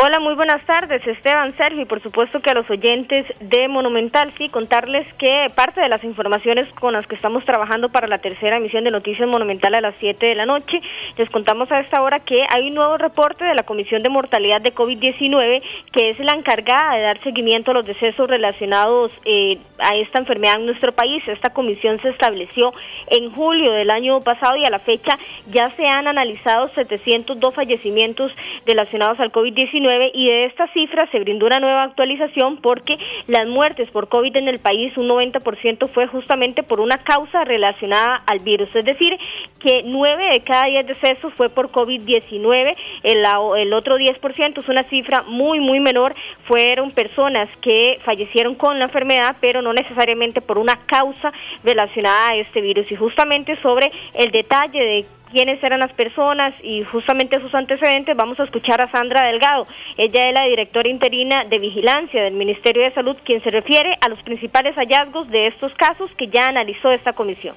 [0.00, 4.48] Hola, muy buenas tardes, Esteban, Sergio, por supuesto que a los oyentes de Monumental, sí,
[4.48, 8.84] contarles que parte de las informaciones con las que estamos trabajando para la tercera emisión
[8.84, 10.80] de Noticias Monumental a las 7 de la noche,
[11.16, 14.60] les contamos a esta hora que hay un nuevo reporte de la Comisión de Mortalidad
[14.60, 19.96] de COVID-19, que es la encargada de dar seguimiento a los decesos relacionados eh, a
[19.96, 21.26] esta enfermedad en nuestro país.
[21.26, 22.72] Esta comisión se estableció
[23.08, 25.18] en julio del año pasado y a la fecha
[25.50, 28.32] ya se han analizado 702 fallecimientos
[28.64, 32.96] relacionados al COVID-19 COVID-19 y de esta cifra se brindó una nueva actualización porque
[33.26, 38.22] las muertes por COVID en el país, un 90% fue justamente por una causa relacionada
[38.26, 39.18] al virus, es decir,
[39.60, 43.24] que 9 de cada 10 decesos fue por COVID-19, el,
[43.58, 48.86] el otro 10% es una cifra muy, muy menor, fueron personas que fallecieron con la
[48.86, 51.32] enfermedad, pero no necesariamente por una causa
[51.64, 52.90] relacionada a este virus.
[52.92, 58.38] Y justamente sobre el detalle de quiénes eran las personas y justamente sus antecedentes, vamos
[58.40, 59.66] a escuchar a Sandra Delgado.
[59.96, 64.08] Ella es la directora interina de vigilancia del Ministerio de Salud, quien se refiere a
[64.08, 67.54] los principales hallazgos de estos casos que ya analizó esta comisión.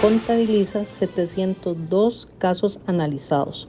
[0.00, 3.68] Contabiliza 702 casos analizados,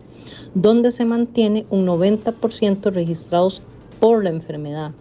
[0.53, 3.62] donde se mantiene un 90% registrados
[3.99, 4.91] por la enfermedad,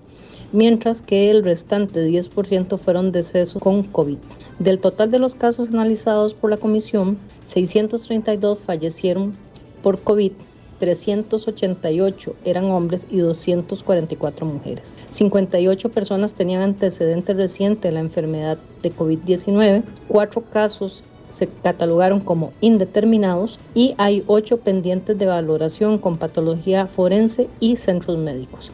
[0.54, 4.18] mientras que el restante 10% fueron decesos con COVID.
[4.60, 9.34] Del total de los casos analizados por la comisión, 632 fallecieron
[9.82, 10.32] por COVID,
[10.78, 14.94] 388 eran hombres y 244 mujeres.
[15.10, 22.52] 58 personas tenían antecedentes recientes de la enfermedad de COVID-19, cuatro casos se catalogaron como
[22.60, 28.70] indeterminados y hay ocho pendientes de valoración con patología forense y centros médicos.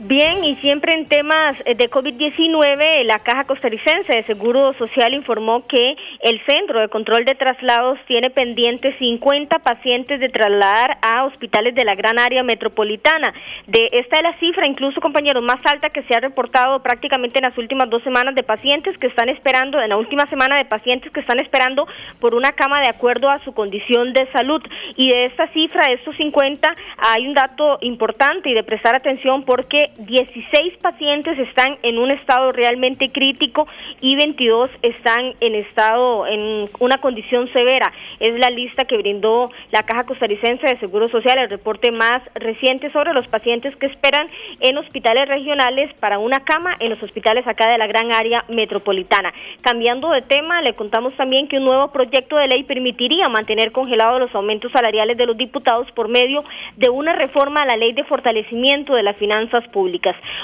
[0.00, 5.66] Bien, y siempre en temas eh, de COVID-19, la Caja Costarricense de Seguro Social informó
[5.66, 11.74] que el Centro de Control de Traslados tiene pendientes 50 pacientes de trasladar a hospitales
[11.74, 13.34] de la gran área metropolitana.
[13.66, 17.46] De esta es la cifra, incluso compañeros, más alta que se ha reportado prácticamente en
[17.46, 21.10] las últimas dos semanas de pacientes que están esperando, en la última semana de pacientes
[21.10, 21.88] que están esperando
[22.20, 24.62] por una cama de acuerdo a su condición de salud.
[24.94, 29.42] Y de esta cifra, de estos 50, hay un dato importante y de prestar atención
[29.42, 33.66] porque 16 pacientes están en un estado realmente crítico
[34.00, 37.92] y 22 están en estado en una condición severa.
[38.20, 42.90] Es la lista que brindó la Caja Costarricense de Seguro Social, el reporte más reciente
[42.90, 44.28] sobre los pacientes que esperan
[44.60, 49.32] en hospitales regionales para una cama en los hospitales acá de la gran área metropolitana.
[49.62, 54.20] Cambiando de tema, le contamos también que un nuevo proyecto de ley permitiría mantener congelados
[54.20, 56.44] los aumentos salariales de los diputados por medio
[56.76, 59.77] de una reforma a la ley de fortalecimiento de las finanzas públicas.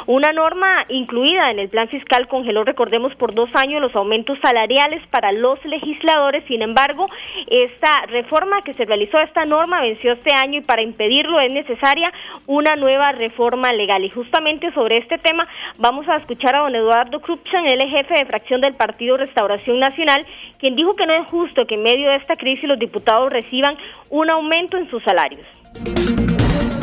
[0.07, 5.03] Una norma incluida en el plan fiscal congeló, recordemos, por dos años los aumentos salariales
[5.09, 6.45] para los legisladores.
[6.47, 7.07] Sin embargo,
[7.49, 12.13] esta reforma que se realizó, esta norma venció este año y para impedirlo es necesaria
[12.47, 14.05] una nueva reforma legal.
[14.05, 15.47] Y justamente sobre este tema
[15.79, 20.25] vamos a escuchar a don Eduardo Krupchan, el jefe de fracción del Partido Restauración Nacional,
[20.59, 23.77] quien dijo que no es justo que en medio de esta crisis los diputados reciban
[24.11, 25.47] un aumento en sus salarios.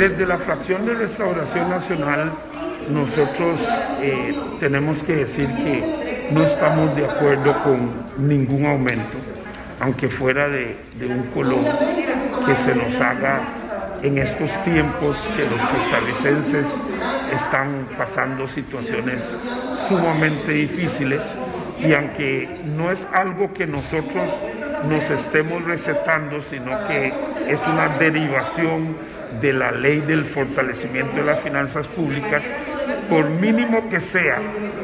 [0.02, 2.32] Desde la fracción de Restauración Nacional,
[2.90, 3.60] nosotros
[4.02, 9.20] eh, tenemos que decir que no estamos de acuerdo con ningún aumento,
[9.80, 11.64] aunque fuera de, un color
[12.48, 13.42] que se nos haga
[14.02, 16.66] en estos tiempos que los costarricenses
[17.36, 19.22] están pasando situaciones
[19.88, 21.22] sumamente difíciles.
[21.80, 24.26] Y aunque no es algo que nosotros
[24.90, 27.14] nos estemos recetando, sino que
[27.48, 32.44] es una derivación de la ley del fortalecimiento de las finanzas públicas,
[33.10, 34.40] por mínimo que sea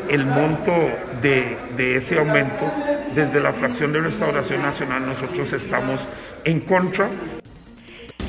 [0.10, 0.74] el monto
[1.22, 2.72] de, de ese aumento,
[3.14, 6.00] desde la fracción de Restauración Nacional nosotros estamos
[6.44, 7.08] en contra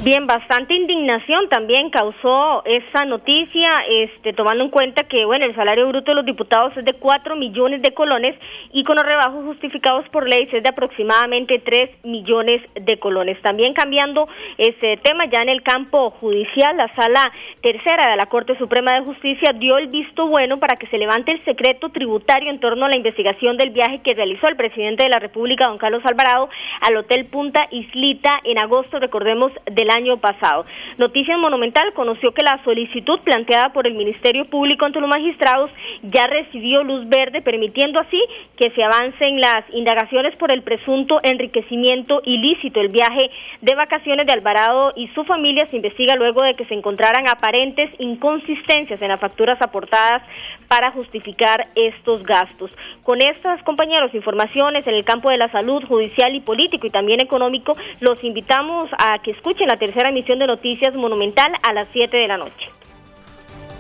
[0.05, 5.89] Bien, bastante indignación también causó esa noticia, este, tomando en cuenta que bueno el salario
[5.89, 8.37] bruto de los diputados es de 4 millones de colones
[8.73, 13.43] y con los rebajos justificados por ley es de aproximadamente 3 millones de colones.
[13.43, 18.57] También cambiando ese tema ya en el campo judicial, la sala tercera de la Corte
[18.57, 22.61] Suprema de Justicia dio el visto bueno para que se levante el secreto tributario en
[22.61, 26.05] torno a la investigación del viaje que realizó el presidente de la República, don Carlos
[26.05, 26.49] Alvarado,
[26.83, 29.51] al Hotel Punta Islita en agosto, recordemos,
[29.90, 30.66] año pasado.
[30.98, 35.70] Noticias Monumental conoció que la solicitud planteada por el Ministerio Público ante los magistrados
[36.03, 38.20] ya recibió luz verde, permitiendo así
[38.57, 42.81] que se avancen las indagaciones por el presunto enriquecimiento ilícito.
[42.81, 46.74] El viaje de vacaciones de Alvarado y su familia se investiga luego de que se
[46.74, 50.22] encontraran aparentes inconsistencias en las facturas aportadas
[50.68, 52.70] para justificar estos gastos.
[53.03, 57.20] Con estas, compañeros, informaciones en el campo de la salud, judicial y político y también
[57.20, 62.16] económico, los invitamos a que escuchen la tercera emisión de Noticias Monumental a las 7
[62.16, 62.68] de la noche.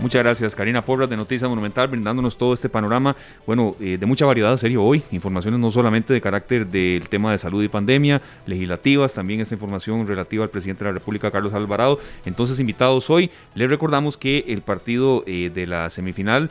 [0.00, 4.26] Muchas gracias, Karina Porras de Noticias Monumental, brindándonos todo este panorama, bueno, eh, de mucha
[4.26, 5.02] variedad, serio, hoy.
[5.10, 10.06] Informaciones no solamente de carácter del tema de salud y pandemia, legislativas, también esta información
[10.06, 11.98] relativa al presidente de la República, Carlos Alvarado.
[12.26, 16.48] Entonces, invitados hoy, les recordamos que el partido eh, de la semifinal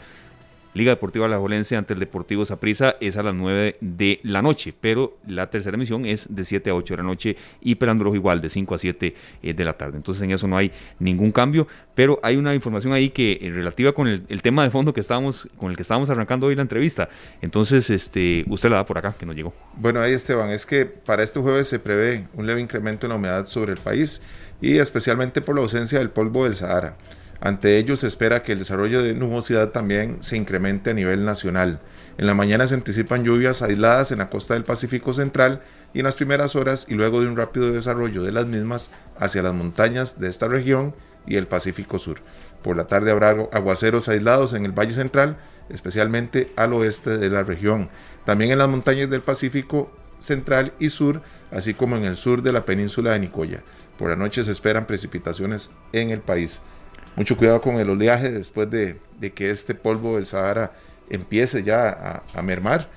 [0.77, 4.73] Liga Deportiva La Jolense ante el Deportivo Saprissa es a las 9 de la noche,
[4.79, 8.41] pero la tercera emisión es de 7 a 8 de la noche y Perandrojo igual
[8.41, 9.97] de 5 a 7 eh, de la tarde.
[9.97, 13.91] Entonces en eso no hay ningún cambio, pero hay una información ahí que eh, relativa
[13.93, 17.09] con el, tema de fondo que estábamos, con el que estábamos arrancando hoy la entrevista.
[17.41, 19.53] Entonces, este, usted la da por acá, que nos llegó.
[19.75, 23.15] Bueno, ahí Esteban, es que para este jueves se prevé un leve incremento en la
[23.15, 24.21] humedad sobre el país
[24.61, 26.97] y especialmente por la ausencia del polvo del Sahara.
[27.39, 31.79] Ante ello se espera que el desarrollo de nubosidad también se incremente a nivel nacional.
[32.17, 35.61] En la mañana se anticipan lluvias aisladas en la costa del Pacífico Central
[35.93, 39.43] y en las primeras horas y luego de un rápido desarrollo de las mismas hacia
[39.43, 40.95] las montañas de esta región
[41.27, 42.21] y el Pacífico Sur.
[42.63, 45.37] Por la tarde habrá aguaceros aislados en el Valle Central,
[45.69, 47.89] especialmente al oeste de la región.
[48.25, 51.21] También en las montañas del Pacífico Central y Sur,
[51.51, 53.63] así como en el sur de la península de Nicoya.
[53.97, 56.61] Por la noche se esperan precipitaciones en el país.
[57.17, 58.99] Mucho cuidado con el oleaje después de,
[59.33, 60.71] que este polvo del Sahara
[61.09, 62.87] empiece ya a mermar.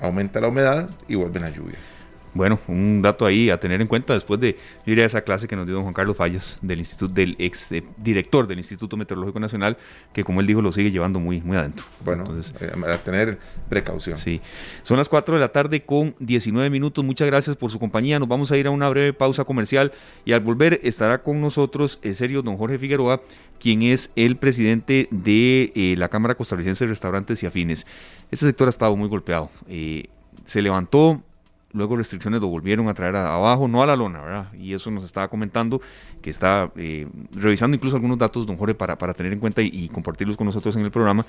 [0.00, 1.97] Aumenta la humedad y vuelven las lluvias.
[2.34, 4.56] Bueno, un dato ahí a tener en cuenta después de
[4.86, 7.72] ir a esa clase que nos dio don Juan Carlos Fallas, del instituto, del ex
[7.72, 9.76] eh, director del Instituto Meteorológico Nacional,
[10.12, 11.84] que como él dijo lo sigue llevando muy, muy adentro.
[12.04, 14.18] Bueno, Entonces, eh, a tener precaución.
[14.18, 14.40] Sí.
[14.82, 17.04] Son las 4 de la tarde con 19 minutos.
[17.04, 18.18] Muchas gracias por su compañía.
[18.18, 19.92] Nos vamos a ir a una breve pausa comercial
[20.24, 23.22] y al volver estará con nosotros, en serio, don Jorge Figueroa,
[23.58, 27.86] quien es el presidente de eh, la Cámara Costarricense de Restaurantes y Afines.
[28.30, 29.50] Este sector ha estado muy golpeado.
[30.46, 31.22] se levantó
[31.78, 34.52] luego restricciones lo volvieron a traer abajo, no a la lona, ¿verdad?
[34.52, 35.80] Y eso nos estaba comentando,
[36.20, 39.88] que está eh, revisando incluso algunos datos, don Jorge, para, para tener en cuenta y,
[39.88, 41.24] compartirlos con nosotros en el programa,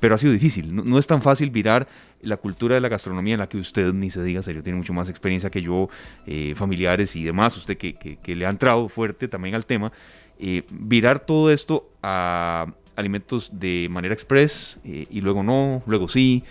[0.00, 1.88] pero ha sido difícil, no, es tan fácil virar
[2.20, 4.92] la cultura de la gastronomía en la que usted, ni se diga serio, tiene mucho
[4.92, 5.88] más experiencia que yo,
[6.26, 9.92] eh, familiares y demás, usted que, que, le ha entrado fuerte también al tema,
[10.38, 12.66] eh, virar todo esto a
[12.96, 16.44] alimentos de manera express y luego no, luego sí,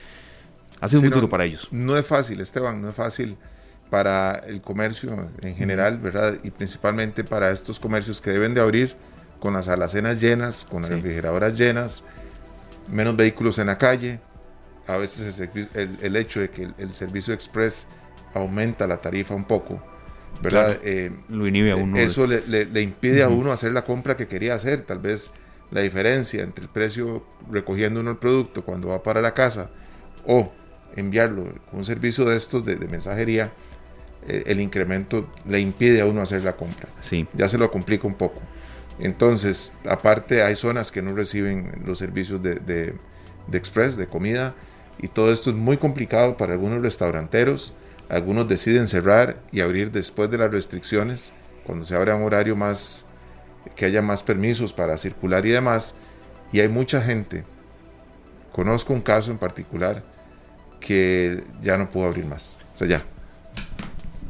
[0.82, 1.68] ha sido muy duro para ellos.
[1.72, 3.38] No es fácil, Esteban, no es fácil
[3.90, 6.38] para el comercio en general, ¿verdad?
[6.44, 8.96] Y principalmente para estos comercios que deben de abrir
[9.40, 12.04] con las alacenas llenas, con las refrigeradoras llenas,
[12.92, 14.20] menos vehículos en la calle.
[14.88, 15.40] A veces
[15.74, 17.88] el, hecho de que el, servicio express
[18.34, 19.80] aumenta la tarifa un poco,
[20.44, 20.78] ¿verdad?
[20.84, 21.98] Eh, lo inhibe a uno.
[21.98, 24.82] Eso le, impide a uno hacer la compra que quería hacer.
[24.82, 25.32] Tal vez
[25.72, 29.72] la diferencia entre el precio recogiendo uno el producto cuando va para la casa
[30.28, 30.52] o
[30.96, 33.52] enviarlo con un servicio de estos de, mensajería,
[34.28, 36.88] eh, el incremento le impide a uno hacer la compra.
[37.02, 37.28] Sí.
[37.34, 38.42] Ya se lo complica un poco.
[39.00, 42.96] Entonces, aparte hay zonas que no reciben los servicios de, de,
[43.52, 44.56] express, de comida,
[44.98, 47.76] y todo esto es muy complicado para algunos restauranteros.
[48.08, 51.34] Algunos deciden cerrar y abrir después de las restricciones,
[51.66, 53.06] cuando se abre un horario más,
[53.76, 55.96] que haya más permisos para circular y demás.
[56.54, 57.44] Y hay mucha gente,
[58.54, 60.04] conozco un caso en particular,
[60.86, 62.58] que ya no pudo abrir más.
[62.76, 63.06] O sea, ya.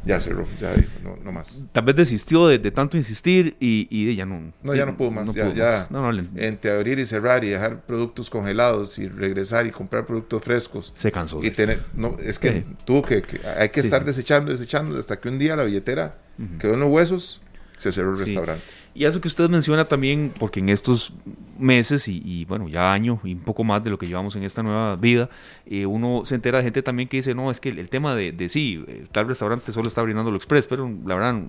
[0.06, 1.52] Ya cerró, ya no, no más.
[1.72, 4.52] Tal vez desistió de, tanto insistir y, y, ya no.
[4.62, 5.34] No, ya no pudo más.
[5.34, 5.88] ya, ya
[6.36, 10.92] entre abrir y cerrar y dejar productos congelados y regresar y comprar productos frescos.
[10.96, 11.42] Se cansó.
[11.42, 13.24] Y tener, no, es que tuvo que,
[13.58, 16.18] hay que estar desechando, desechando hasta que un día la billetera
[16.60, 17.42] quedó en los huesos,
[17.78, 18.64] se cerró el restaurante.
[18.96, 21.12] Y eso que usted menciona también, porque en estos
[21.58, 24.62] meses y, bueno, ya año y un poco más de lo que llevamos en esta
[24.62, 25.28] nueva vida,
[25.66, 28.32] eh, uno se entera de gente también que dice, no, es que el, tema de,
[28.32, 31.42] de, sí, eh, tal restaurante solo está brindando lo express, pero la verdad,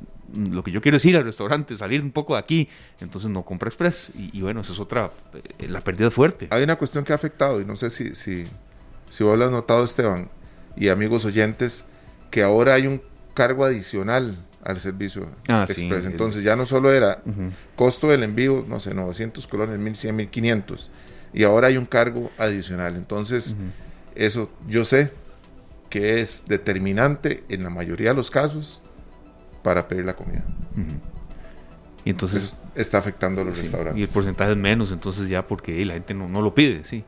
[0.50, 2.68] lo que yo quiero es ir al restaurante, salir un poco de aquí,
[3.00, 4.12] entonces no compra express.
[4.14, 5.12] Y, bueno, eso es otra,
[5.58, 6.50] eh, la pérdida fuerte.
[6.50, 8.44] Hay una cuestión que ha afectado, y no sé si, si,
[9.10, 10.28] si vos lo has notado, Esteban,
[10.76, 11.86] y amigos oyentes,
[12.30, 13.02] que ahora hay un
[13.34, 16.06] cargo adicional al servicio ah, express.
[16.06, 17.24] Entonces ya no solo era
[17.76, 20.92] costo del envío, no sé, 900 colones, 1100, 1500.
[21.34, 22.98] Y ahora hay un cargo adicional.
[22.98, 23.56] Entonces,
[24.14, 25.12] eso yo sé
[25.90, 28.82] que es determinante en la mayoría de los casos
[29.64, 30.44] para pedir la comida.
[32.04, 33.98] Y entonces está afectando a los restaurantes.
[33.98, 37.06] Y el porcentaje es menos, entonces ya porque la gente no, no lo pide, sí.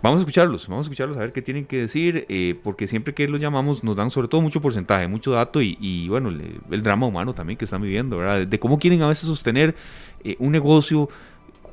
[0.00, 3.14] Vamos a escucharlos, vamos a escucharlos a ver qué tienen que decir, eh, porque siempre
[3.14, 7.06] que los llamamos nos dan sobre todo mucho porcentaje, mucho dato y, bueno, el drama
[7.06, 8.46] humano también que están viviendo, ¿verdad?
[8.46, 9.74] De cómo quieren a veces sostener
[10.22, 11.08] eh, un negocio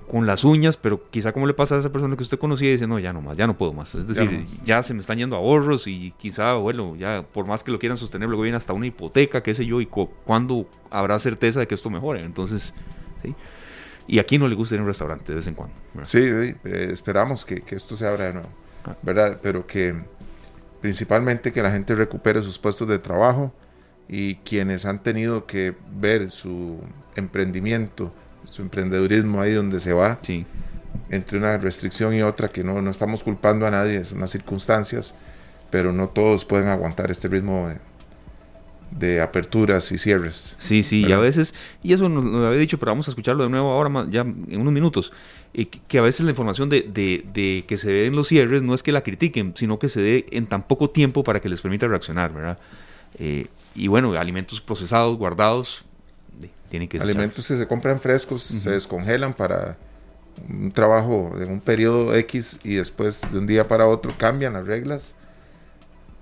[0.08, 2.74] con las uñas, pero quizá como le pasa a esa persona que usted conocía y
[2.74, 3.94] dice, no, ya no más, ya no puedo más.
[3.96, 7.72] Es decir, ya, se me están yendo ahorros y quizá, bueno, ya por más que
[7.72, 11.60] lo quieran sostener, luego viene hasta una hipoteca, qué sé yo, y cuándo habrá certeza
[11.60, 12.24] de que esto mejore.
[12.24, 12.74] Entonces,
[13.24, 13.36] sí.
[14.08, 15.76] Y aquí no le gusta ir a un restaurante de vez en cuando.
[16.04, 18.50] Sí, eh, esperamos que, que, esto se abra de nuevo,
[18.86, 18.96] ah.
[19.02, 19.40] ¿verdad?
[19.42, 19.96] Pero que
[20.82, 23.52] principalmente que la gente recupere sus puestos de trabajo
[24.08, 26.80] y quienes han tenido que ver su
[27.16, 30.46] emprendimiento, su emprendedurismo ahí donde se va, sí.
[31.10, 35.16] entre una restricción y otra, que no, no estamos culpando a nadie, son unas circunstancias,
[35.72, 37.80] pero no todos pueden aguantar este ritmo de,
[38.98, 40.56] de aperturas y cierres.
[40.60, 43.44] Sí, sí, y a veces, y eso nos lo había dicho, pero vamos a escucharlo
[43.44, 45.12] de nuevo ahora, ya en unos minutos,
[45.54, 48.74] eh, que a veces la información de, de, que se dé en los cierres no
[48.74, 51.62] es que la critiquen, sino que se dé en tan poco tiempo para que les
[51.62, 52.58] permita reaccionar, ¿verdad?
[53.20, 55.84] Eh, y bueno, alimentos procesados, guardados,
[56.70, 59.78] tienen que Alimentos que se compran frescos, se descongelan para
[60.50, 64.66] un trabajo en un periodo X y después de un día para otro cambian las
[64.66, 65.16] reglas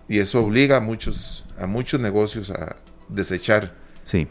[0.07, 2.75] y eso obliga a muchos, a muchos negocios a
[3.09, 3.73] desechar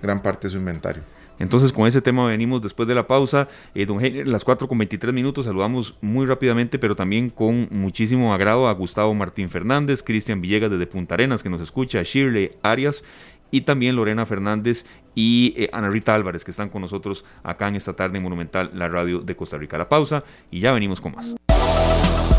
[0.03, 1.03] gran parte de su inventario.
[1.39, 3.49] Entonces con ese tema venimos después de la pausa.
[3.75, 8.33] Eh, don Henry, las 4 con 23 minutos saludamos muy rápidamente, pero también con muchísimo
[8.33, 12.53] agrado a Gustavo Martín Fernández, Cristian Villegas desde Punta Arenas que nos escucha, a Shirley
[12.63, 13.03] Arias
[13.51, 17.77] y también Lorena Fernández y eh, Ana Rita Álvarez que están con nosotros acá en
[17.77, 19.77] esta tarde Monumental, la radio de Costa Rica.
[19.77, 21.35] La pausa y ya venimos con más.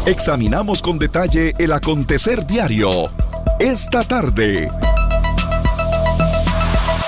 [0.05, 3.09] Examinamos con detalle el acontecer diario.
[3.59, 4.69] Esta tarde.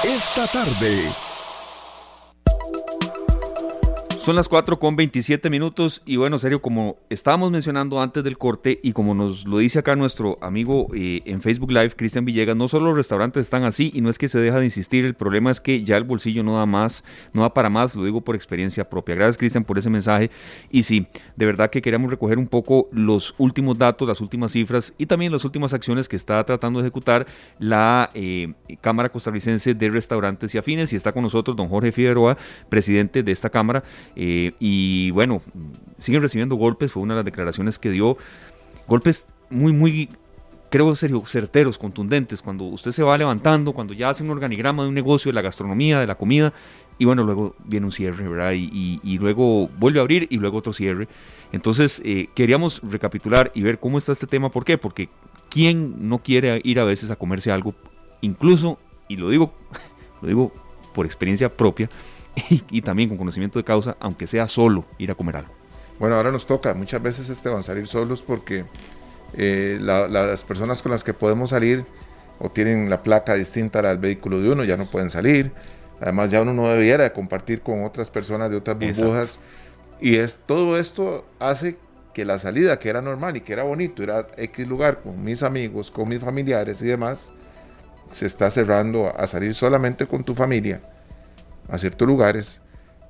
[0.03, 1.24] Esta tarde.
[4.26, 8.80] Son las 4 con 27 minutos y bueno, serio, como estábamos mencionando antes del corte
[8.82, 12.67] y como nos lo dice acá nuestro amigo eh, en Facebook Live, Cristian Villegas, no
[12.67, 15.51] solo los restaurantes están así y no es que se deja de insistir, el problema
[15.51, 17.03] es que ya el bolsillo no da más,
[17.34, 19.13] no da para más, lo digo por experiencia propia.
[19.13, 20.32] Gracias Cristian por ese mensaje
[20.71, 21.05] y sí,
[21.36, 25.32] de verdad que queríamos recoger un poco los últimos datos, las últimas cifras y también
[25.32, 27.28] las últimas acciones que está tratando de ejecutar
[27.59, 28.51] la eh,
[28.82, 33.32] Cámara Costarricense de Restaurantes y Afines y está con nosotros don Jorge Figueroa, presidente de
[33.32, 33.84] esta Cámara.
[34.16, 35.41] Eh, y bueno,
[35.99, 38.18] siguen recibiendo golpes, fue una de las declaraciones que dio,
[38.88, 40.09] golpes muy, muy,
[40.70, 44.89] creo, serio, certeros, contundentes, cuando usted se va levantando, cuando ya hace un organigrama de
[44.89, 46.53] un negocio, de la gastronomía, de la comida,
[46.97, 48.53] y bueno, luego viene un cierre, ¿verdad?
[48.55, 51.07] Y, luego vuelve a abrir y luego otro cierre.
[51.51, 54.49] Entonces, eh, queríamos recapitular y ver cómo está este tema.
[54.49, 54.78] ¿Por qué?
[54.78, 55.09] Porque
[55.49, 57.76] ¿quién no quiere ir a veces a comerse algo?
[58.22, 59.53] Incluso, y lo digo,
[60.22, 60.53] lo digo
[60.93, 61.89] por experiencia propia,
[62.69, 65.53] y, también con conocimiento de causa, aunque sea solo ir a comer algo.
[65.99, 68.65] Bueno, ahora nos toca muchas veces este van a salir solos porque
[69.33, 71.86] eh, las personas con las que podemos salir
[72.39, 75.53] o tienen la placa distinta al vehículo de uno, ya no pueden salir.
[76.01, 79.39] Además, ya uno no debiera compartir con otras personas de otras burbujas.
[80.01, 81.77] Y es, todo esto hace
[82.13, 85.43] que la salida, que era normal y que era bonito, era X lugar con mis
[85.43, 87.33] amigos, con mis familiares y demás,
[88.11, 90.81] se está cerrando a salir solamente con tu familia
[91.70, 92.61] a ciertos lugares,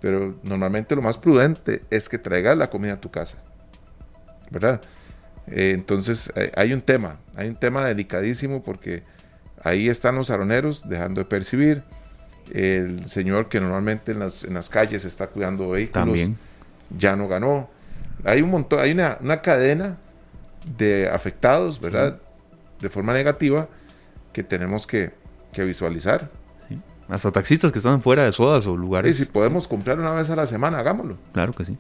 [0.01, 3.38] pero normalmente lo más prudente es que traigas la comida a tu casa,
[4.51, 4.82] ¿verdad?
[5.47, 9.03] Eh, entonces eh, hay un tema, hay un tema delicadísimo porque
[9.64, 11.84] ahí están los aroneros dejando de percibir,
[12.53, 16.30] el señor que normalmente en las, en las calles está cuidando vehículos
[16.95, 17.70] ya no ganó.
[18.24, 19.97] Hay un montón, hay una, una cadena
[20.78, 22.20] de afectados, ¿verdad?
[22.80, 23.68] De forma negativa
[24.34, 25.12] que tenemos que,
[25.51, 26.30] que visualizar.
[27.08, 29.12] Hasta taxistas que están fuera de sodas o lugares.
[29.12, 31.18] Y si podemos comprar una vez a la semana, hagámoslo.
[31.34, 31.78] Claro que sí.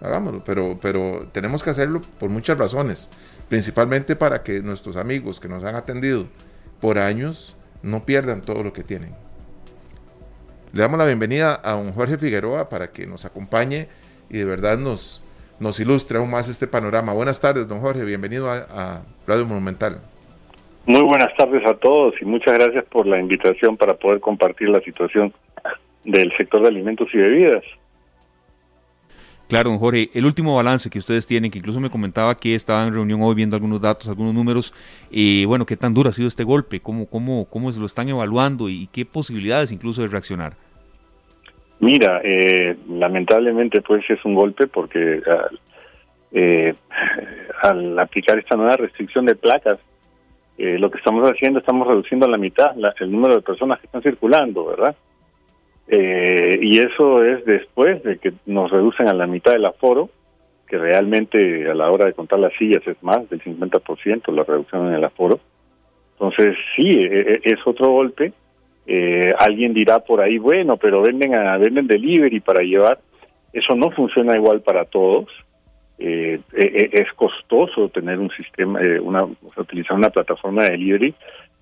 [0.00, 3.08] Hagámoslo, pero, pero tenemos que hacerlo por muchas razones.
[3.48, 6.26] Principalmente para que nuestros amigos que nos han atendido
[6.80, 9.12] por años no pierdan todo lo que tienen.
[10.72, 13.88] Le damos la bienvenida a don Jorge Figueroa para que nos acompañe
[14.28, 15.22] y de verdad nos,
[15.58, 17.14] nos ilustre aún más este panorama.
[17.14, 18.04] Buenas tardes, don Jorge.
[18.04, 20.02] Bienvenido a, a Radio Monumental.
[20.88, 24.80] Muy buenas tardes a todos y muchas gracias por la invitación para poder compartir la
[24.80, 25.34] situación
[26.02, 27.62] del sector de alimentos y bebidas.
[29.48, 32.86] Claro, don Jorge, el último balance que ustedes tienen, que incluso me comentaba que estaba
[32.86, 34.72] en reunión hoy viendo algunos datos, algunos números,
[35.10, 36.80] y bueno, ¿qué tan duro ha sido este golpe?
[36.80, 40.54] ¿Cómo, cómo, cómo se lo están evaluando y qué posibilidades incluso de reaccionar?
[41.80, 45.20] Mira, eh, lamentablemente pues es un golpe porque
[46.32, 46.74] eh,
[47.62, 49.78] al aplicar esta nueva restricción de placas,
[50.58, 53.86] eh, lo que estamos haciendo, estamos reduciendo a la mitad el número de personas que
[53.86, 54.96] están circulando, ¿verdad?
[55.86, 60.10] Eh, y eso es después de que nos reducen a la mitad del aforo,
[60.66, 64.88] que realmente a la hora de contar las sillas es más del 50% la reducción
[64.88, 65.38] en el aforo.
[66.14, 68.32] Entonces, sí, e, e, es otro golpe.
[68.84, 72.98] Eh, alguien dirá por ahí, bueno, pero venden, a, venden delivery para llevar.
[73.52, 75.28] Eso no funciona igual para todos.
[75.98, 79.24] Eh, e, e, es costoso tener un sistema, eh, una,
[79.56, 81.14] utilizar una plataforma de delivery,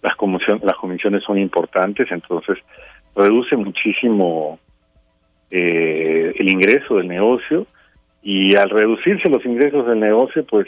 [0.02, 2.58] las, comisiones, las comisiones son importantes, entonces
[3.14, 4.58] reduce muchísimo
[5.50, 7.66] eh, el ingreso del negocio.
[8.22, 10.66] Y al reducirse los ingresos del negocio, pues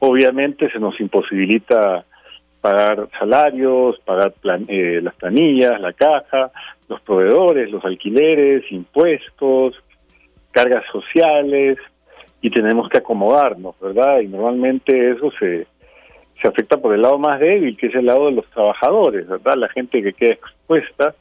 [0.00, 2.04] obviamente se nos imposibilita
[2.60, 4.34] pagar salarios, pagar
[4.68, 6.50] eh, las planillas, la caja,
[6.88, 9.80] los proveedores, los alquileres, impuestos,
[10.50, 11.78] cargas sociales,
[12.40, 14.20] y tenemos que acomodarnos, ¿verdad?
[14.20, 15.66] Y normalmente eso se,
[16.40, 19.54] se afecta por el lado más débil, que es el lado de los trabajadores, ¿verdad?
[19.56, 21.14] La gente que queda expuesta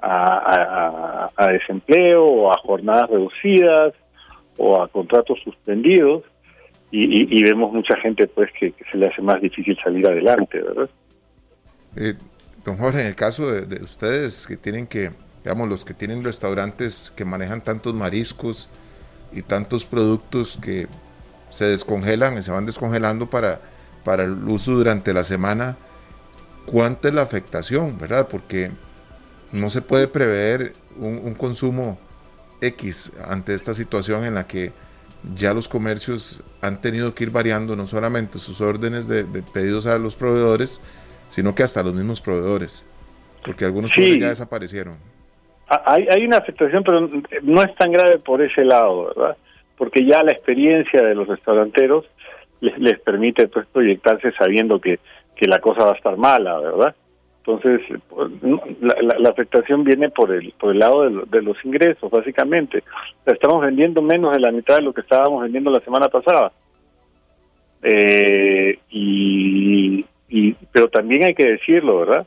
[0.00, 3.94] a, a, desempleo o a jornadas reducidas
[4.56, 6.22] o a contratos suspendidos
[6.90, 10.88] y, vemos mucha gente pues que, se le hace más difícil salir adelante, ¿verdad?
[11.96, 12.14] Eh,
[12.64, 15.10] don Jorge, en el caso de, ustedes que tienen que,
[15.44, 18.70] digamos, los que tienen restaurantes que manejan tantos mariscos
[19.36, 20.88] y tantos productos que
[21.50, 23.60] se descongelan y se van descongelando para,
[24.04, 25.76] para el uso durante la semana,
[26.66, 28.28] ¿cuánta es la afectación, verdad?
[28.28, 28.70] Porque
[29.52, 31.98] no se puede prever un, consumo
[32.60, 34.72] X ante esta situación en la que
[35.34, 39.98] ya los comercios han tenido que ir variando no solamente sus órdenes de, pedidos a
[39.98, 40.80] los proveedores,
[41.28, 42.86] sino que hasta los mismos proveedores,
[43.44, 45.15] porque algunos proveedores ya desaparecieron.
[45.68, 47.08] Hay, hay una afectación, pero
[47.42, 49.36] no es tan grave por ese lado, ¿verdad?
[49.76, 52.04] Porque ya la experiencia de los restauranteros
[52.60, 55.00] les, les permite pues, proyectarse sabiendo que,
[55.34, 56.94] que la cosa va a estar mala, ¿verdad?
[57.46, 58.28] Entonces, pues,
[58.80, 62.82] la, afectación viene por el por el lado de, los ingresos, básicamente.
[63.24, 66.50] estamos vendiendo menos de la mitad de lo que estábamos vendiendo la semana pasada.
[67.82, 70.04] Eh, y,
[70.72, 72.26] pero también hay que decirlo, ¿verdad?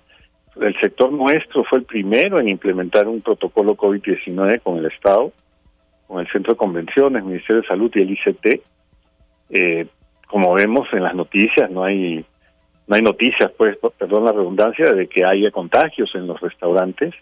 [0.62, 5.32] El sector nuestro fue el primero en implementar un protocolo COVID-19 con el Estado,
[6.08, 8.62] con el Centro de Convenciones, Ministerio de Salud y el ICT.
[9.52, 9.88] Eh,
[10.28, 12.26] como vemos en las noticias, no hay
[12.90, 17.14] no hay noticias, pues, perdón la redundancia, de que haya contagios en los restaurantes,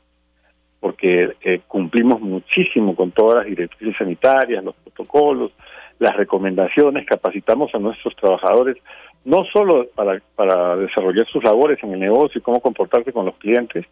[0.79, 5.51] porque eh, cumplimos muchísimo con todas las directrices sanitarias, los protocolos,
[5.99, 8.77] las recomendaciones, capacitamos a nuestros trabajadores,
[9.25, 13.35] no solo para, para desarrollar sus labores en el negocio y cómo comportarse con los
[13.37, 13.85] clientes,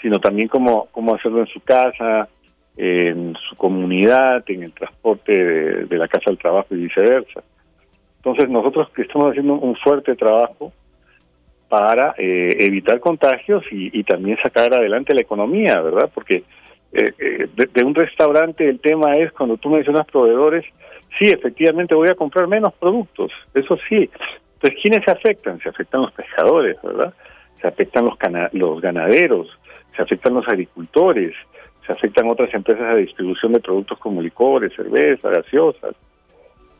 [0.00, 2.28] sino también cómo, cómo hacerlo en su casa,
[2.76, 7.42] en su comunidad, en el transporte de, de la casa al trabajo y viceversa.
[8.16, 10.72] Entonces nosotros estamos haciendo un fuerte trabajo
[11.70, 16.10] para eh, evitar contagios y, también sacar adelante la economía, ¿verdad?
[16.12, 16.42] Porque
[16.92, 20.64] eh, eh, de, un restaurante el tema es cuando tú mencionas proveedores,
[21.16, 24.10] sí, efectivamente voy a comprar menos productos, eso sí.
[24.60, 25.58] Entonces, ¿quiénes se afectan?
[25.60, 27.14] Se afectan los pescadores, ¿verdad?
[27.60, 29.48] Se afectan los, ganaderos,
[29.96, 31.34] se afectan los agricultores,
[31.86, 35.96] se afectan otras empresas de distribución de productos como licores, cerveza, gaseosas.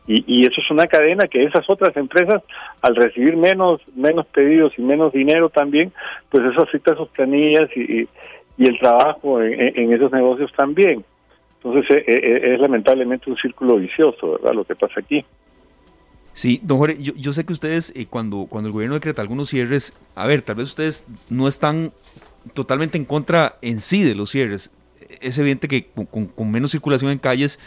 [0.07, 2.43] Y, eso es una cadena que esas otras empresas,
[2.81, 5.91] al recibir menos menos pedidos y menos dinero también,
[6.29, 8.07] pues eso afecta a sus planillas y,
[8.57, 11.03] el trabajo en, esos negocios también.
[11.63, 14.53] Entonces eh, eh, es, lamentablemente un círculo vicioso, ¿verdad?
[14.53, 15.25] Lo que pasa aquí.
[16.33, 20.25] Sí, don Jorge, yo, sé que ustedes, cuando, cuando el gobierno decreta algunos cierres, a
[20.27, 21.91] ver, tal vez ustedes no están
[22.53, 24.71] totalmente en contra en sí de los cierres.
[25.19, 27.59] Es evidente que con, con menos circulación en calles,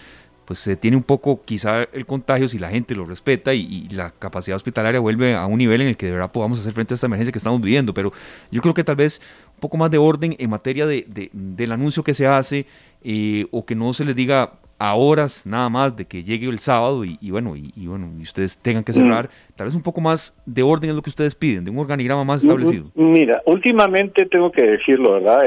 [0.45, 4.11] pues se tiene un poco quizá el contagio si la gente lo respeta y, la
[4.11, 6.97] capacidad hospitalaria vuelve a un nivel en el que de verdad podamos hacer frente a
[6.97, 7.95] esta emergencia que estamos viviendo.
[7.95, 8.13] Pero
[8.51, 9.21] yo creo que tal vez
[9.55, 12.67] un poco más de orden en materia de, del anuncio que se hace
[13.03, 14.55] eh, o que no se les diga
[14.91, 18.59] a horas nada más de que llegue el sábado y, bueno y, bueno y ustedes
[18.59, 21.65] tengan que cerrar tal vez un poco más de orden es lo que ustedes piden
[21.65, 22.91] de un organigrama más establecido.
[22.95, 25.41] mira últimamente tengo que decirlo verdad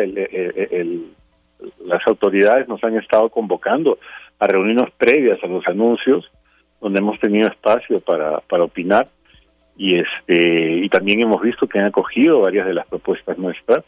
[1.85, 3.97] las autoridades nos han estado convocando
[4.39, 6.31] a reunirnos previas a los anuncios,
[6.79, 9.07] donde hemos tenido espacio para, para opinar
[9.77, 13.83] y este y también hemos visto que han acogido varias de las propuestas nuestras.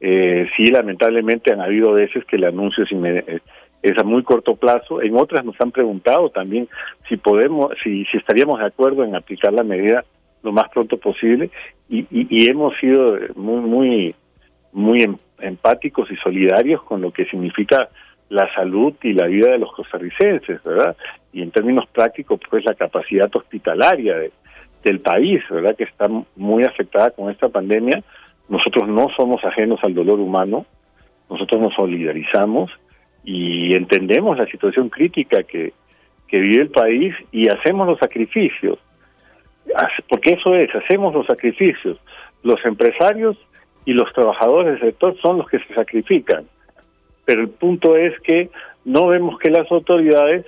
[0.00, 3.42] Eh, sí, lamentablemente han habido veces que el anuncio es,
[3.82, 5.02] es, a muy corto plazo.
[5.02, 6.68] En otras nos han preguntado también
[7.08, 10.04] si podemos, si, si estaríamos de acuerdo en aplicar la medida
[10.42, 11.50] lo más pronto posible
[11.88, 14.14] y, hemos sido muy muy
[14.72, 17.88] muy em, empáticos y solidarios con lo que significa
[18.28, 20.96] la salud y la vida de los costarricenses, ¿verdad?
[21.32, 24.16] Y en términos prácticos, pues la capacidad hospitalaria
[24.82, 25.76] del país, ¿verdad?
[25.76, 28.02] Que está muy afectada con esta pandemia.
[28.48, 30.66] Nosotros no somos ajenos al dolor humano,
[31.30, 32.70] nosotros nos solidarizamos
[33.26, 35.74] y entendemos la situación crítica que,
[36.30, 38.78] vive el país y hacemos los sacrificios.
[40.08, 41.98] Porque eso es, hacemos los sacrificios.
[42.42, 43.36] Los empresarios
[43.84, 46.46] y los trabajadores del sector son los que se sacrifican
[47.26, 48.48] pero el punto es que
[48.86, 50.46] no vemos que las autoridades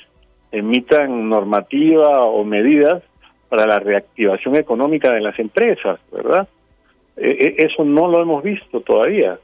[0.53, 3.03] emitan normativa o medidas
[3.51, 6.49] para la reactivación económica de las empresas, ¿verdad?
[7.17, 9.39] E, e, eso no lo hemos visto todavía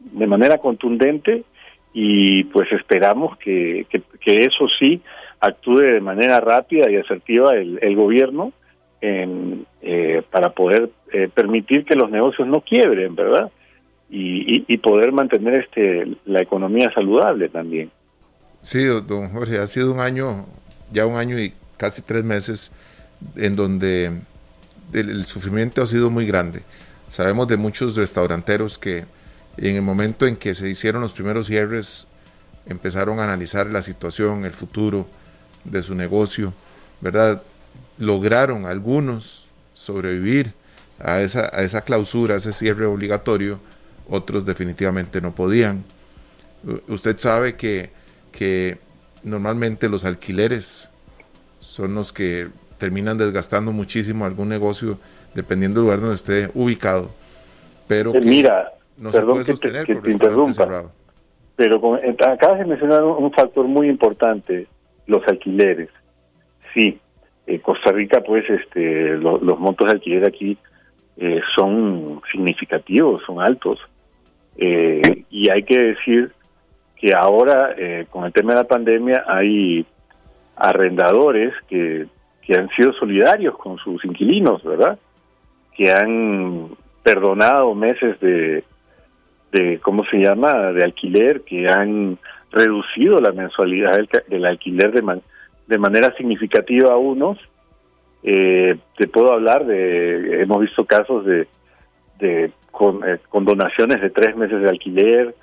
[0.00, 1.44] de manera contundente
[1.92, 5.00] y pues esperamos que, que, eso sí
[5.40, 8.52] actúe de manera rápida y asertiva el, el gobierno
[9.00, 13.50] eh, para poder eh, permitir que los negocios no quiebren, ¿verdad?
[14.10, 17.90] y, poder mantener este la economía saludable también.
[18.62, 20.46] Sí, don Jorge, ha sido un año
[20.92, 22.72] ya un año y casi tres meses
[23.36, 24.12] en donde
[24.92, 26.62] el, sufrimiento ha sido muy grande.
[27.08, 29.04] Sabemos de muchos restauranteros que
[29.60, 32.06] en el momento en que se hicieron los primeros cierres
[32.66, 35.08] empezaron a analizar la situación, el futuro
[35.64, 36.52] de su negocio,
[37.00, 37.42] ¿verdad?
[37.98, 40.52] Lograron algunos sobrevivir
[40.98, 43.60] a esa, a esa clausura, a ese cierre obligatorio,
[44.08, 45.84] otros definitivamente no podían.
[46.88, 47.90] Usted sabe que,
[48.32, 48.78] que
[49.22, 50.88] normalmente los alquileres
[51.60, 52.48] son los que
[52.78, 54.98] terminan desgastando muchísimo algún negocio
[55.34, 57.10] dependiendo del lugar donde esté ubicado.
[57.86, 60.90] Pero eh, mira, no se puede sostener que te, interrumpa.
[61.56, 64.66] Pero con, eh, acabas de mencionar un, factor muy importante,
[65.06, 65.90] los alquileres.
[66.74, 66.98] Sí,
[67.46, 70.56] eh, Costa Rica, pues, este, los montos de alquiler aquí
[71.56, 73.80] son significativos, son altos.
[74.56, 76.32] y hay que decir
[76.96, 77.74] que ahora,
[78.10, 79.84] con el tema de la pandemia, hay
[80.56, 82.06] arrendadores que
[82.48, 84.98] que han sido solidarios con sus inquilinos, ¿verdad?
[85.76, 86.70] Que han
[87.02, 88.64] perdonado meses de,
[89.52, 92.18] de ¿cómo se llama?, de alquiler, que han
[92.50, 95.20] reducido la mensualidad del, alquiler de,
[95.66, 97.38] de manera significativa a unos.
[98.22, 101.46] Eh, te puedo hablar de, hemos visto casos de,
[102.18, 105.34] de con, eh, con donaciones de tres meses de alquiler,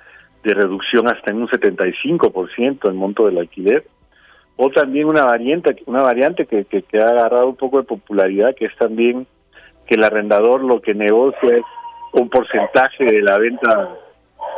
[0.42, 3.84] de reducción hasta en un 75% el monto del alquiler
[4.56, 8.66] o también una variante una variante que, que, ha agarrado un poco de popularidad que
[8.66, 9.26] es también
[9.86, 11.62] que el arrendador lo que negocia es
[12.12, 13.96] un porcentaje de la venta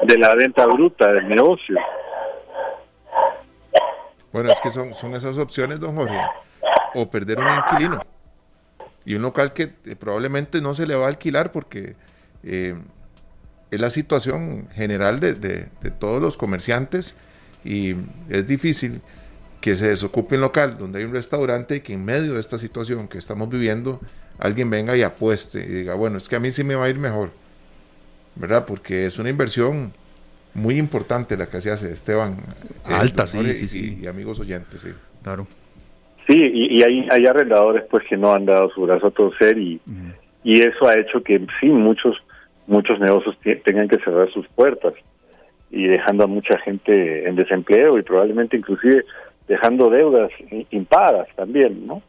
[0.03, 1.77] de la venta bruta del negocio.
[4.33, 6.21] Bueno es que son son esas opciones don Jorge
[6.95, 8.05] o perder un inquilino.
[9.05, 11.97] Y un local que eh, probablemente no se le va a alquilar porque
[12.43, 12.77] eh,
[13.71, 17.17] es la situación general de, de, de todos los comerciantes
[17.65, 17.97] y
[18.29, 19.03] es difícil
[19.61, 22.59] que se desocupe un local donde hay un restaurante y que en medio de esta
[22.59, 24.01] situación que estamos viviendo
[24.39, 26.91] alguien venga y apueste y diga, bueno, es que a mí sí me va a
[26.91, 27.31] ir mejor,
[28.37, 28.65] ¿verdad?
[28.67, 29.93] Porque es una inversión
[30.55, 32.37] muy importante la que se hace, Esteban.
[32.85, 33.99] Alta, sí, sí, sí.
[34.03, 34.91] Y, amigos oyentes, sí.
[35.23, 35.47] Claro.
[36.27, 39.81] Sí, y, hay, hay arrendadores pues que no han dado su brazo a torcer y,
[40.45, 42.17] y eso ha hecho que sí, muchos,
[42.67, 44.93] muchos negocios tengan que cerrar sus puertas
[45.71, 49.05] y dejando a mucha gente en desempleo y probablemente inclusive
[49.47, 50.31] dejando deudas
[50.71, 52.03] impagadas también, ¿no?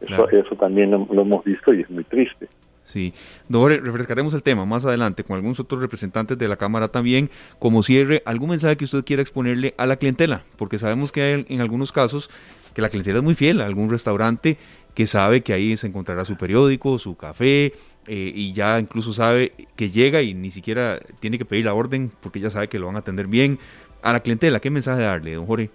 [0.00, 2.48] Eso, eso también lo, hemos visto y es muy triste.
[2.84, 3.12] Sí,
[3.48, 7.30] Dore, refrescaremos el tema más adelante con algunos otros representantes de la Cámara también.
[7.58, 10.44] Como cierre, ¿algún mensaje que usted quiera exponerle a la clientela?
[10.56, 12.30] Porque sabemos que hay en algunos casos
[12.74, 14.56] que la clientela es muy fiel a algún restaurante
[14.94, 17.72] que sabe que ahí se encontrará su periódico, su café,
[18.06, 22.12] eh, y ya incluso sabe que llega y ni siquiera tiene que pedir la orden
[22.20, 23.58] porque ya sabe que lo van a atender bien.
[24.02, 25.70] A la clientela, ¿qué mensaje darle, don Jorge?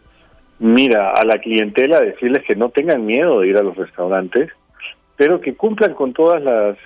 [0.62, 4.52] Mira, a la clientela decirles que no tengan miedo de ir a los restaurantes,
[5.18, 6.78] pero que cumplan con todas las,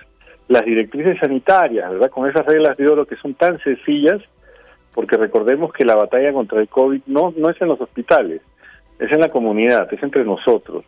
[0.48, 2.10] las directrices sanitarias, ¿verdad?
[2.10, 4.22] Con esas reglas de oro que son tan sencillas,
[4.94, 8.42] porque recordemos que la batalla contra el COVID no, no es en los hospitales,
[8.98, 10.86] es en la comunidad, es entre nosotros.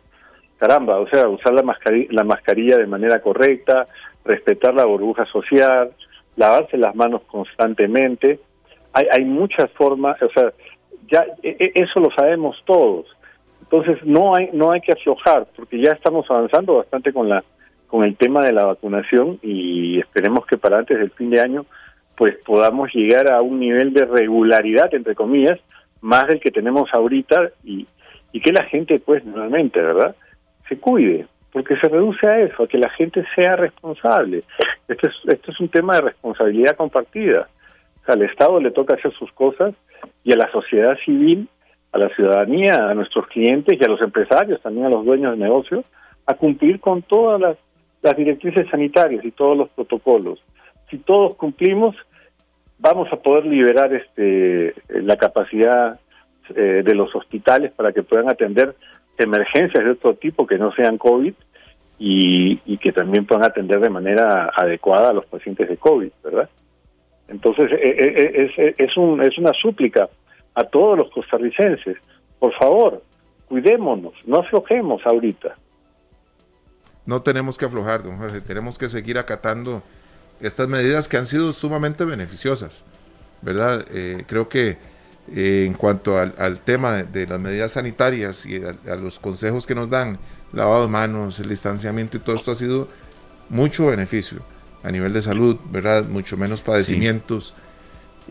[0.56, 3.84] Caramba, o sea, usar la mascarilla, la mascarilla de manera correcta,
[4.24, 5.90] respetar la burbuja social,
[6.36, 8.40] lavarse las manos constantemente.
[8.94, 10.54] Hay, hay muchas formas, o sea,
[11.10, 13.06] ya e, e, eso lo sabemos todos.
[13.62, 17.44] Entonces no hay no hay que aflojar porque ya estamos avanzando bastante con la
[17.86, 21.66] con el tema de la vacunación y esperemos que para antes del fin de año
[22.16, 25.58] pues podamos llegar a un nivel de regularidad entre comillas
[26.00, 27.86] más del que tenemos ahorita y,
[28.32, 30.14] y que la gente pues nuevamente, ¿verdad?
[30.68, 34.42] Se cuide, porque se reduce a eso, a que la gente sea responsable.
[34.86, 37.48] Esto es, esto es un tema de responsabilidad compartida.
[38.08, 39.74] Al Estado le toca hacer sus cosas
[40.24, 41.48] y a la sociedad civil,
[41.92, 45.44] a la ciudadanía, a nuestros clientes y a los empresarios, también a los dueños de
[45.44, 45.84] negocios,
[46.26, 47.56] a cumplir con todas las,
[48.16, 50.42] directrices sanitarias y todos los protocolos.
[50.88, 51.94] Si todos cumplimos,
[52.78, 55.98] vamos a poder liberar este la capacidad
[56.54, 58.74] eh, de los hospitales para que puedan atender
[59.18, 61.34] emergencias de otro tipo que no sean COVID
[61.98, 66.48] y, y que también puedan atender de manera adecuada a los pacientes de COVID, ¿verdad?
[67.28, 70.08] Entonces, eh, eh, eh, es, es, un, es una súplica
[70.54, 71.98] a todos los costarricenses.
[72.38, 73.02] Por favor,
[73.46, 75.54] cuidémonos, no aflojemos ahorita.
[77.04, 79.82] No tenemos que aflojar, don Jorge, tenemos que seguir acatando
[80.40, 82.84] estas medidas que han sido sumamente beneficiosas,
[83.42, 83.84] ¿verdad?
[84.26, 84.76] creo que
[85.34, 90.18] en cuanto al, tema de, las medidas sanitarias y a, los consejos que nos dan,
[90.52, 92.88] lavado de manos, el distanciamiento y todo esto ha sido
[93.48, 94.42] mucho beneficio
[94.82, 96.06] a nivel de salud, ¿verdad?
[96.08, 97.54] Mucho menos padecimientos.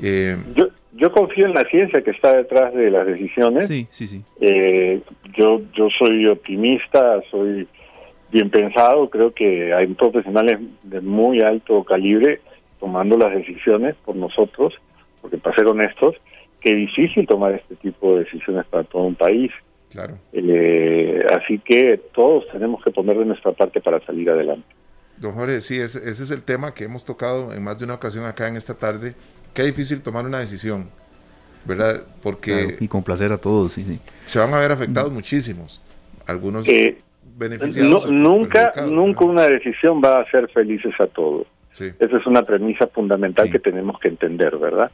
[0.02, 3.68] Eh, yo, yo confío en la ciencia que está detrás de las decisiones.
[3.68, 4.22] Sí, sí, sí.
[4.42, 5.02] Eh,
[5.34, 7.68] yo, yo soy optimista, soy
[8.32, 12.42] bien pensado, creo que hay profesionales de muy alto calibre
[12.80, 14.74] tomando las decisiones por nosotros,
[15.22, 16.16] porque para ser honestos,
[16.60, 19.52] que es difícil tomar este tipo de decisiones para todo un país.
[19.92, 20.18] Claro.
[20.34, 24.68] Eh, así que todos tenemos que poner de nuestra parte para salir adelante.
[25.18, 27.96] Don Jorge, sí, ese, ese es el tema que hemos tocado en más de una
[27.96, 29.16] ocasión acá en esta tarde.
[29.54, 30.90] Qué difícil tomar una decisión,
[31.66, 32.06] ¿verdad?
[32.22, 32.52] Porque...
[32.52, 34.00] Claro, y complacer a todos, sí, sí.
[34.26, 35.82] Se van a ver afectados muchísimos.
[36.28, 37.00] Algunos Eh,
[37.36, 38.06] beneficiados.
[38.06, 41.48] no- nunca, nunca una decisión va a hacer felices a todos.
[41.72, 41.92] Sí.
[42.00, 43.52] Esa es una premisa fundamental Sí.
[43.54, 44.92] que tenemos que entender, ¿verdad?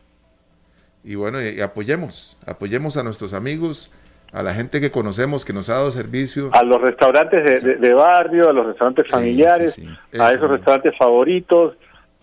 [1.03, 3.91] Y bueno, y, y apoyemos, apoyemos a nuestros amigos,
[4.33, 6.49] a la gente que conocemos, que nos ha dado servicio.
[6.53, 10.19] A los restaurantes de, de- de barrio, a los restaurantes familiares, sí, sí.
[10.19, 11.75] a Eso, esos restaurantes favoritos,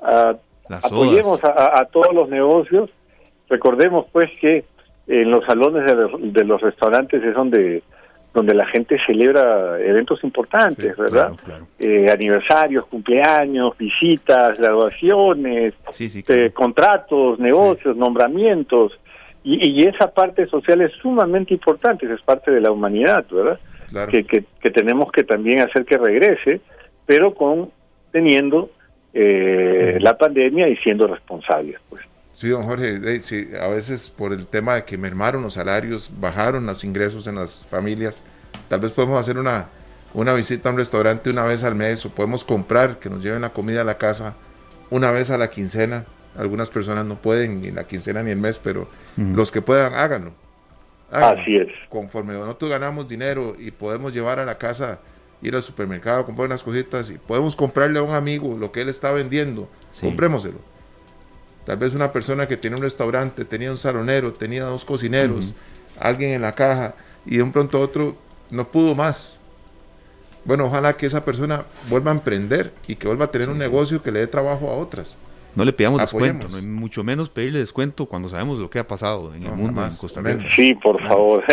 [0.03, 0.35] a-
[0.83, 2.91] apoyemos a, a- todos los negocios.
[3.49, 4.65] Recordemos pues que
[5.07, 7.83] en los salones de, los- de los restaurantes es donde
[8.33, 11.33] donde la gente celebra eventos importantes, ¿verdad?
[11.33, 11.67] Claro, claro.
[11.81, 16.53] Eh, aniversarios, cumpleaños, visitas, graduaciones, eh, claro.
[16.55, 18.93] contratos, negocios, nombramientos.
[19.43, 23.59] Y, y esa parte social es sumamente importante, es parte de la humanidad, ¿verdad?
[23.88, 24.12] Claro.
[24.12, 26.61] Que, que, que tenemos que también hacer que regrese,
[27.07, 27.70] pero con
[28.12, 28.70] teniendo
[29.12, 31.80] eh, la pandemia y siendo responsables.
[31.88, 32.03] Pues.
[32.32, 36.11] Sí, don Jorge, eh, sí, a veces por el tema de que mermaron los salarios,
[36.20, 38.24] bajaron los ingresos en las familias,
[38.68, 39.68] tal vez podemos hacer una,
[40.14, 43.43] una visita a un restaurante una vez al mes o podemos comprar que nos lleven
[43.43, 44.34] la comida a la casa
[44.91, 46.05] una vez a la quincena.
[46.37, 50.33] Algunas personas no pueden ni la quincena ni el mes, pero los que puedan, háganlo.
[51.11, 51.41] Háganlo.
[51.43, 51.68] Así es.
[51.89, 55.01] Conforme nosotros ganamos dinero y podemos llevar a la casa,
[55.43, 58.89] ir al supermercado, comprar unas cositas y podemos comprarle a un amigo lo que él
[58.89, 60.03] está vendiendo, Sí.
[60.07, 60.59] comprémoselo.
[61.66, 65.55] Tal vez una persona que tiene un restaurante, tenía un salonero, tenía dos cocineros,
[65.99, 66.95] alguien en la caja
[67.26, 68.16] y de un pronto a otro
[68.51, 69.39] no pudo más.
[70.45, 74.03] Bueno, ojalá que esa persona vuelva a emprender y que vuelva a tener un negocio
[74.03, 75.16] que le dé trabajo a otras.
[75.55, 76.44] No le pidamos Apoyemos.
[76.44, 79.57] descuento, no, mucho menos pedirle descuento cuando sabemos lo que ha pasado en No, el
[79.57, 80.20] mundo, jamás, en Costa.
[80.22, 80.44] Rica.
[80.55, 81.44] Sí, por favor.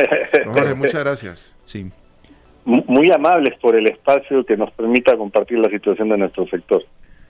[0.46, 1.56] Jorge, muchas gracias.
[1.66, 1.90] Sí.
[2.66, 6.84] Muy amables por el espacio que nos permita compartir la situación de nuestro sector.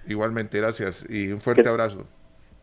[0.07, 2.05] Igualmente, gracias y un fuerte Que- abrazo.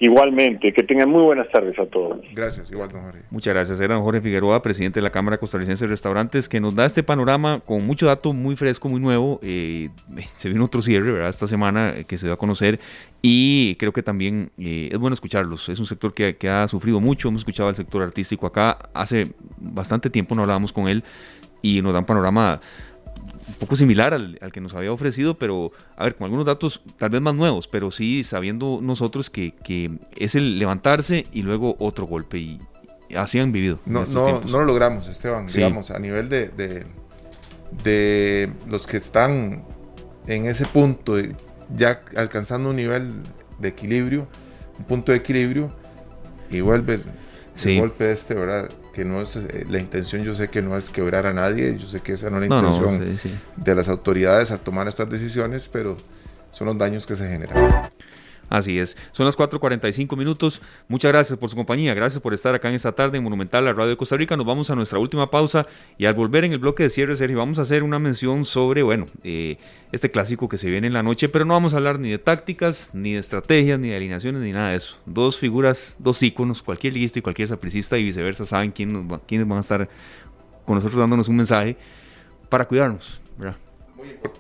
[0.05, 2.18] Igualmente, que tengan muy buenas tardes a todos.
[2.34, 3.22] Gracias, igual, don Jorge.
[3.30, 3.80] Muchas gracias.
[3.80, 7.02] Era don Jorge Figueroa, presidente de la Cámara Costarricense de Restaurantes, que nos da este
[7.02, 9.40] panorama con mucho dato muy fresco, muy nuevo.
[9.42, 9.88] Eh,
[10.36, 11.30] se vino otro cierre, ¿verdad?
[11.30, 12.80] Esta semana eh, que se dio a conocer
[13.22, 15.70] y creo que también eh, es bueno escucharlos.
[15.70, 17.28] Es un sector que, que ha sufrido mucho.
[17.28, 18.76] Hemos escuchado al sector artístico acá.
[18.92, 21.02] Hace bastante tiempo no hablábamos con él
[21.62, 22.61] y nos da un panorama
[23.47, 26.80] un poco similar al, al que nos había ofrecido, pero a ver, con algunos datos
[26.99, 31.76] tal vez más nuevos, pero sí sabiendo nosotros que, que es el levantarse y luego
[31.78, 32.61] otro golpe y
[33.16, 33.78] así han vivido.
[33.86, 35.49] No, no, no lo logramos, Esteban.
[35.49, 35.59] Sí.
[35.59, 36.86] Digamos, a nivel de, de,
[37.82, 39.64] de los que están
[40.26, 41.16] en ese punto,
[41.76, 43.12] ya alcanzando un nivel
[43.59, 44.26] de equilibrio,
[44.78, 45.70] un punto de equilibrio,
[46.51, 47.01] y vuelve
[47.55, 47.74] Sí.
[47.74, 48.68] el golpe este, ¿verdad?
[48.92, 51.86] Que no es eh, la intención, yo sé que no es quebrar a nadie, yo
[51.86, 53.34] sé que esa no es la No, no, intención sí, sí.
[53.57, 55.96] de las autoridades al tomar estas decisiones, pero
[56.50, 57.57] son los daños que se generan.
[58.55, 58.96] Así es.
[59.11, 60.62] Son las 4.45 minutos.
[60.86, 61.92] Muchas gracias por su compañía.
[61.92, 64.36] Gracias por estar acá en esta tarde en Monumental, la radio de Costa Rica.
[64.36, 65.66] Nos vamos a nuestra última pausa
[65.98, 68.84] y al volver en el bloque de cierre, Sergio, vamos a hacer una mención sobre,
[68.84, 69.59] bueno, eh,
[69.90, 72.18] este clásico que se viene en la noche, pero no vamos a hablar ni de
[72.18, 74.98] tácticas, ni de estrategias, ni de alineaciones, ni nada de eso.
[75.05, 79.48] Dos figuras, dos íconos, cualquier liguista y cualquier sapricista y viceversa saben quién va- quiénes
[79.48, 79.88] van a estar
[80.64, 81.76] con nosotros dándonos un mensaje
[82.48, 83.57] para cuidarnos, ¿verdad?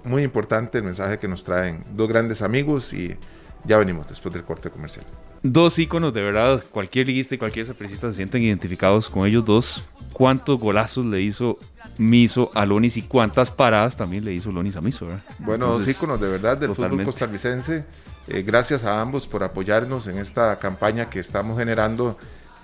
[0.04, 3.16] Muy importante el mensaje que nos traen dos grandes amigos y
[3.64, 5.04] ya venimos después del corte comercial.
[5.42, 9.84] Dos íconos, de verdad, cualquier liguista y cualquier sapricista se sienten identificados con ellos dos.
[10.12, 11.58] ¿Cuántos golazos le hizo
[11.98, 15.06] Miso a Lonis y cuántas paradas también le hizo Lonis a Miso?
[15.06, 15.22] ¿verdad?
[15.40, 17.84] Bueno, dos íconos de verdad del fútbol costarricense.
[18.26, 22.16] Eh, gracias a ambos por apoyarnos en esta campaña que estamos generando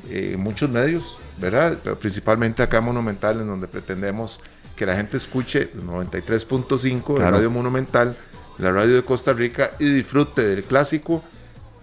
[0.08, 1.78] eh, en muchos medios, ¿verdad?
[1.84, 4.40] Pero principalmente acá en Monumental, en donde pretendemos
[4.74, 7.30] que la gente escuche el 93.5 de Claro.
[7.32, 8.16] Radio Monumental,
[8.60, 11.22] la radio de Costa Rica, y disfrute del clásico,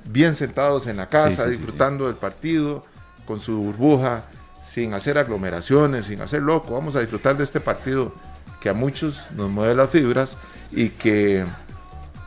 [0.06, 2.84] bien sentados en la casa, Sí, sí, sí, disfrutando del partido,
[3.26, 4.26] con su burbuja,
[4.66, 6.74] sin hacer aglomeraciones, sin hacer loco.
[6.74, 8.14] Vamos a disfrutar de este partido
[8.62, 10.38] que a muchos nos mueve las fibras
[10.72, 11.46] y que,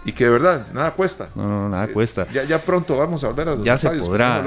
[0.04, 1.28] y que de verdad nada cuesta.
[1.34, 2.26] No, no, nada Eh, cuesta.
[2.32, 4.42] Ya, ya pronto vamos a volver a los Ya se podrá,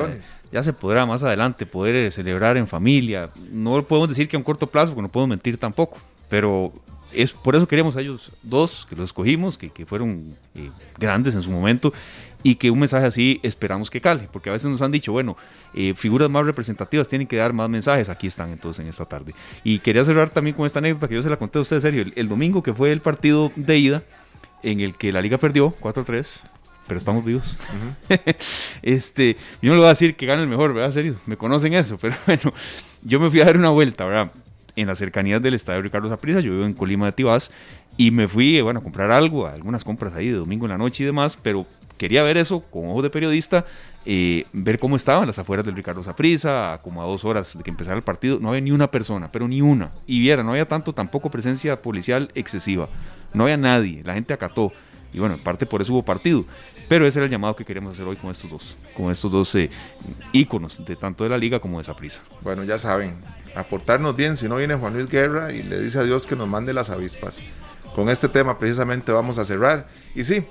[0.51, 3.29] ya se podrá más adelante poder eh, celebrar en familia.
[3.51, 5.97] No podemos decir que a un corto plazo, porque no podemos mentir tampoco,
[6.29, 6.71] pero
[7.15, 11.35] es por eso queríamos a ellos dos, que los escogimos, que, que fueron eh, grandes
[11.35, 11.93] en su momento
[12.43, 15.37] y que un mensaje así esperamos que cale, porque a veces nos han dicho, bueno,
[15.73, 19.33] eh, figuras más representativas tienen que dar más mensajes, aquí están entonces en esta tarde.
[19.63, 22.03] Y quería cerrar también con esta anécdota que yo se la conté a usted, serio,
[22.15, 24.03] el, domingo que fue el partido de ida,
[24.61, 26.27] en el que la liga perdió 4-3,
[26.87, 27.57] pero estamos vivos.
[28.81, 30.91] este, yo no le voy a decir que gane el mejor, ¿verdad?
[30.91, 32.53] Serio, me conocen eso, pero bueno,
[33.01, 34.31] yo me fui a dar una vuelta, ¿verdad?
[34.75, 37.51] En las cercanías del estadio Ricardo Zaprisa, yo vivo en Colima de Tibás,
[37.95, 41.03] y me fui, bueno, a comprar algo, algunas compras ahí de domingo en la noche
[41.03, 41.65] y demás, pero
[41.97, 43.65] quería ver eso con ojos de periodista,
[44.05, 47.69] eh, ver cómo estaban las afueras del Ricardo Zaprisa, como a dos horas de que
[47.69, 49.91] empezara el partido, no había ni una persona, pero ni una.
[50.07, 52.89] Y viera, no había tanto tampoco presencia policial excesiva,
[53.33, 54.73] no había nadie, la gente acató.
[55.13, 56.43] Y bueno, en parte por eso hubo partido.
[56.89, 59.53] Pero ese era el llamado que queremos hacer hoy con estos dos, con estos dos
[59.55, 59.69] eh,
[60.31, 62.21] íconos, de tanto de la liga como de Zaprisa.
[62.41, 63.13] Bueno, ya saben,
[63.55, 66.47] aportarnos bien, si no viene Juan Luis Guerra y le dice a Dios que nos
[66.47, 67.41] mande las avispas.
[67.95, 69.87] Con este tema precisamente vamos a cerrar.
[70.15, 70.43] Y sí,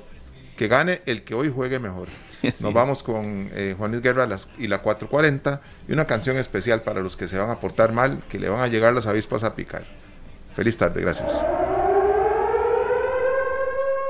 [0.57, 2.09] que gane el que hoy juegue mejor.
[2.61, 4.29] Nos vamos con eh, Juan Luis Guerra
[4.59, 8.23] y la 440 y una canción especial para los que se van a portar mal,
[8.29, 9.85] que le van a llegar las avispas a picar.
[10.55, 11.41] Feliz tarde, gracias.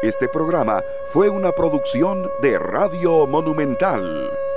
[0.03, 0.83] Este programa
[1.13, 4.52] fue una producción de Radio Monumental.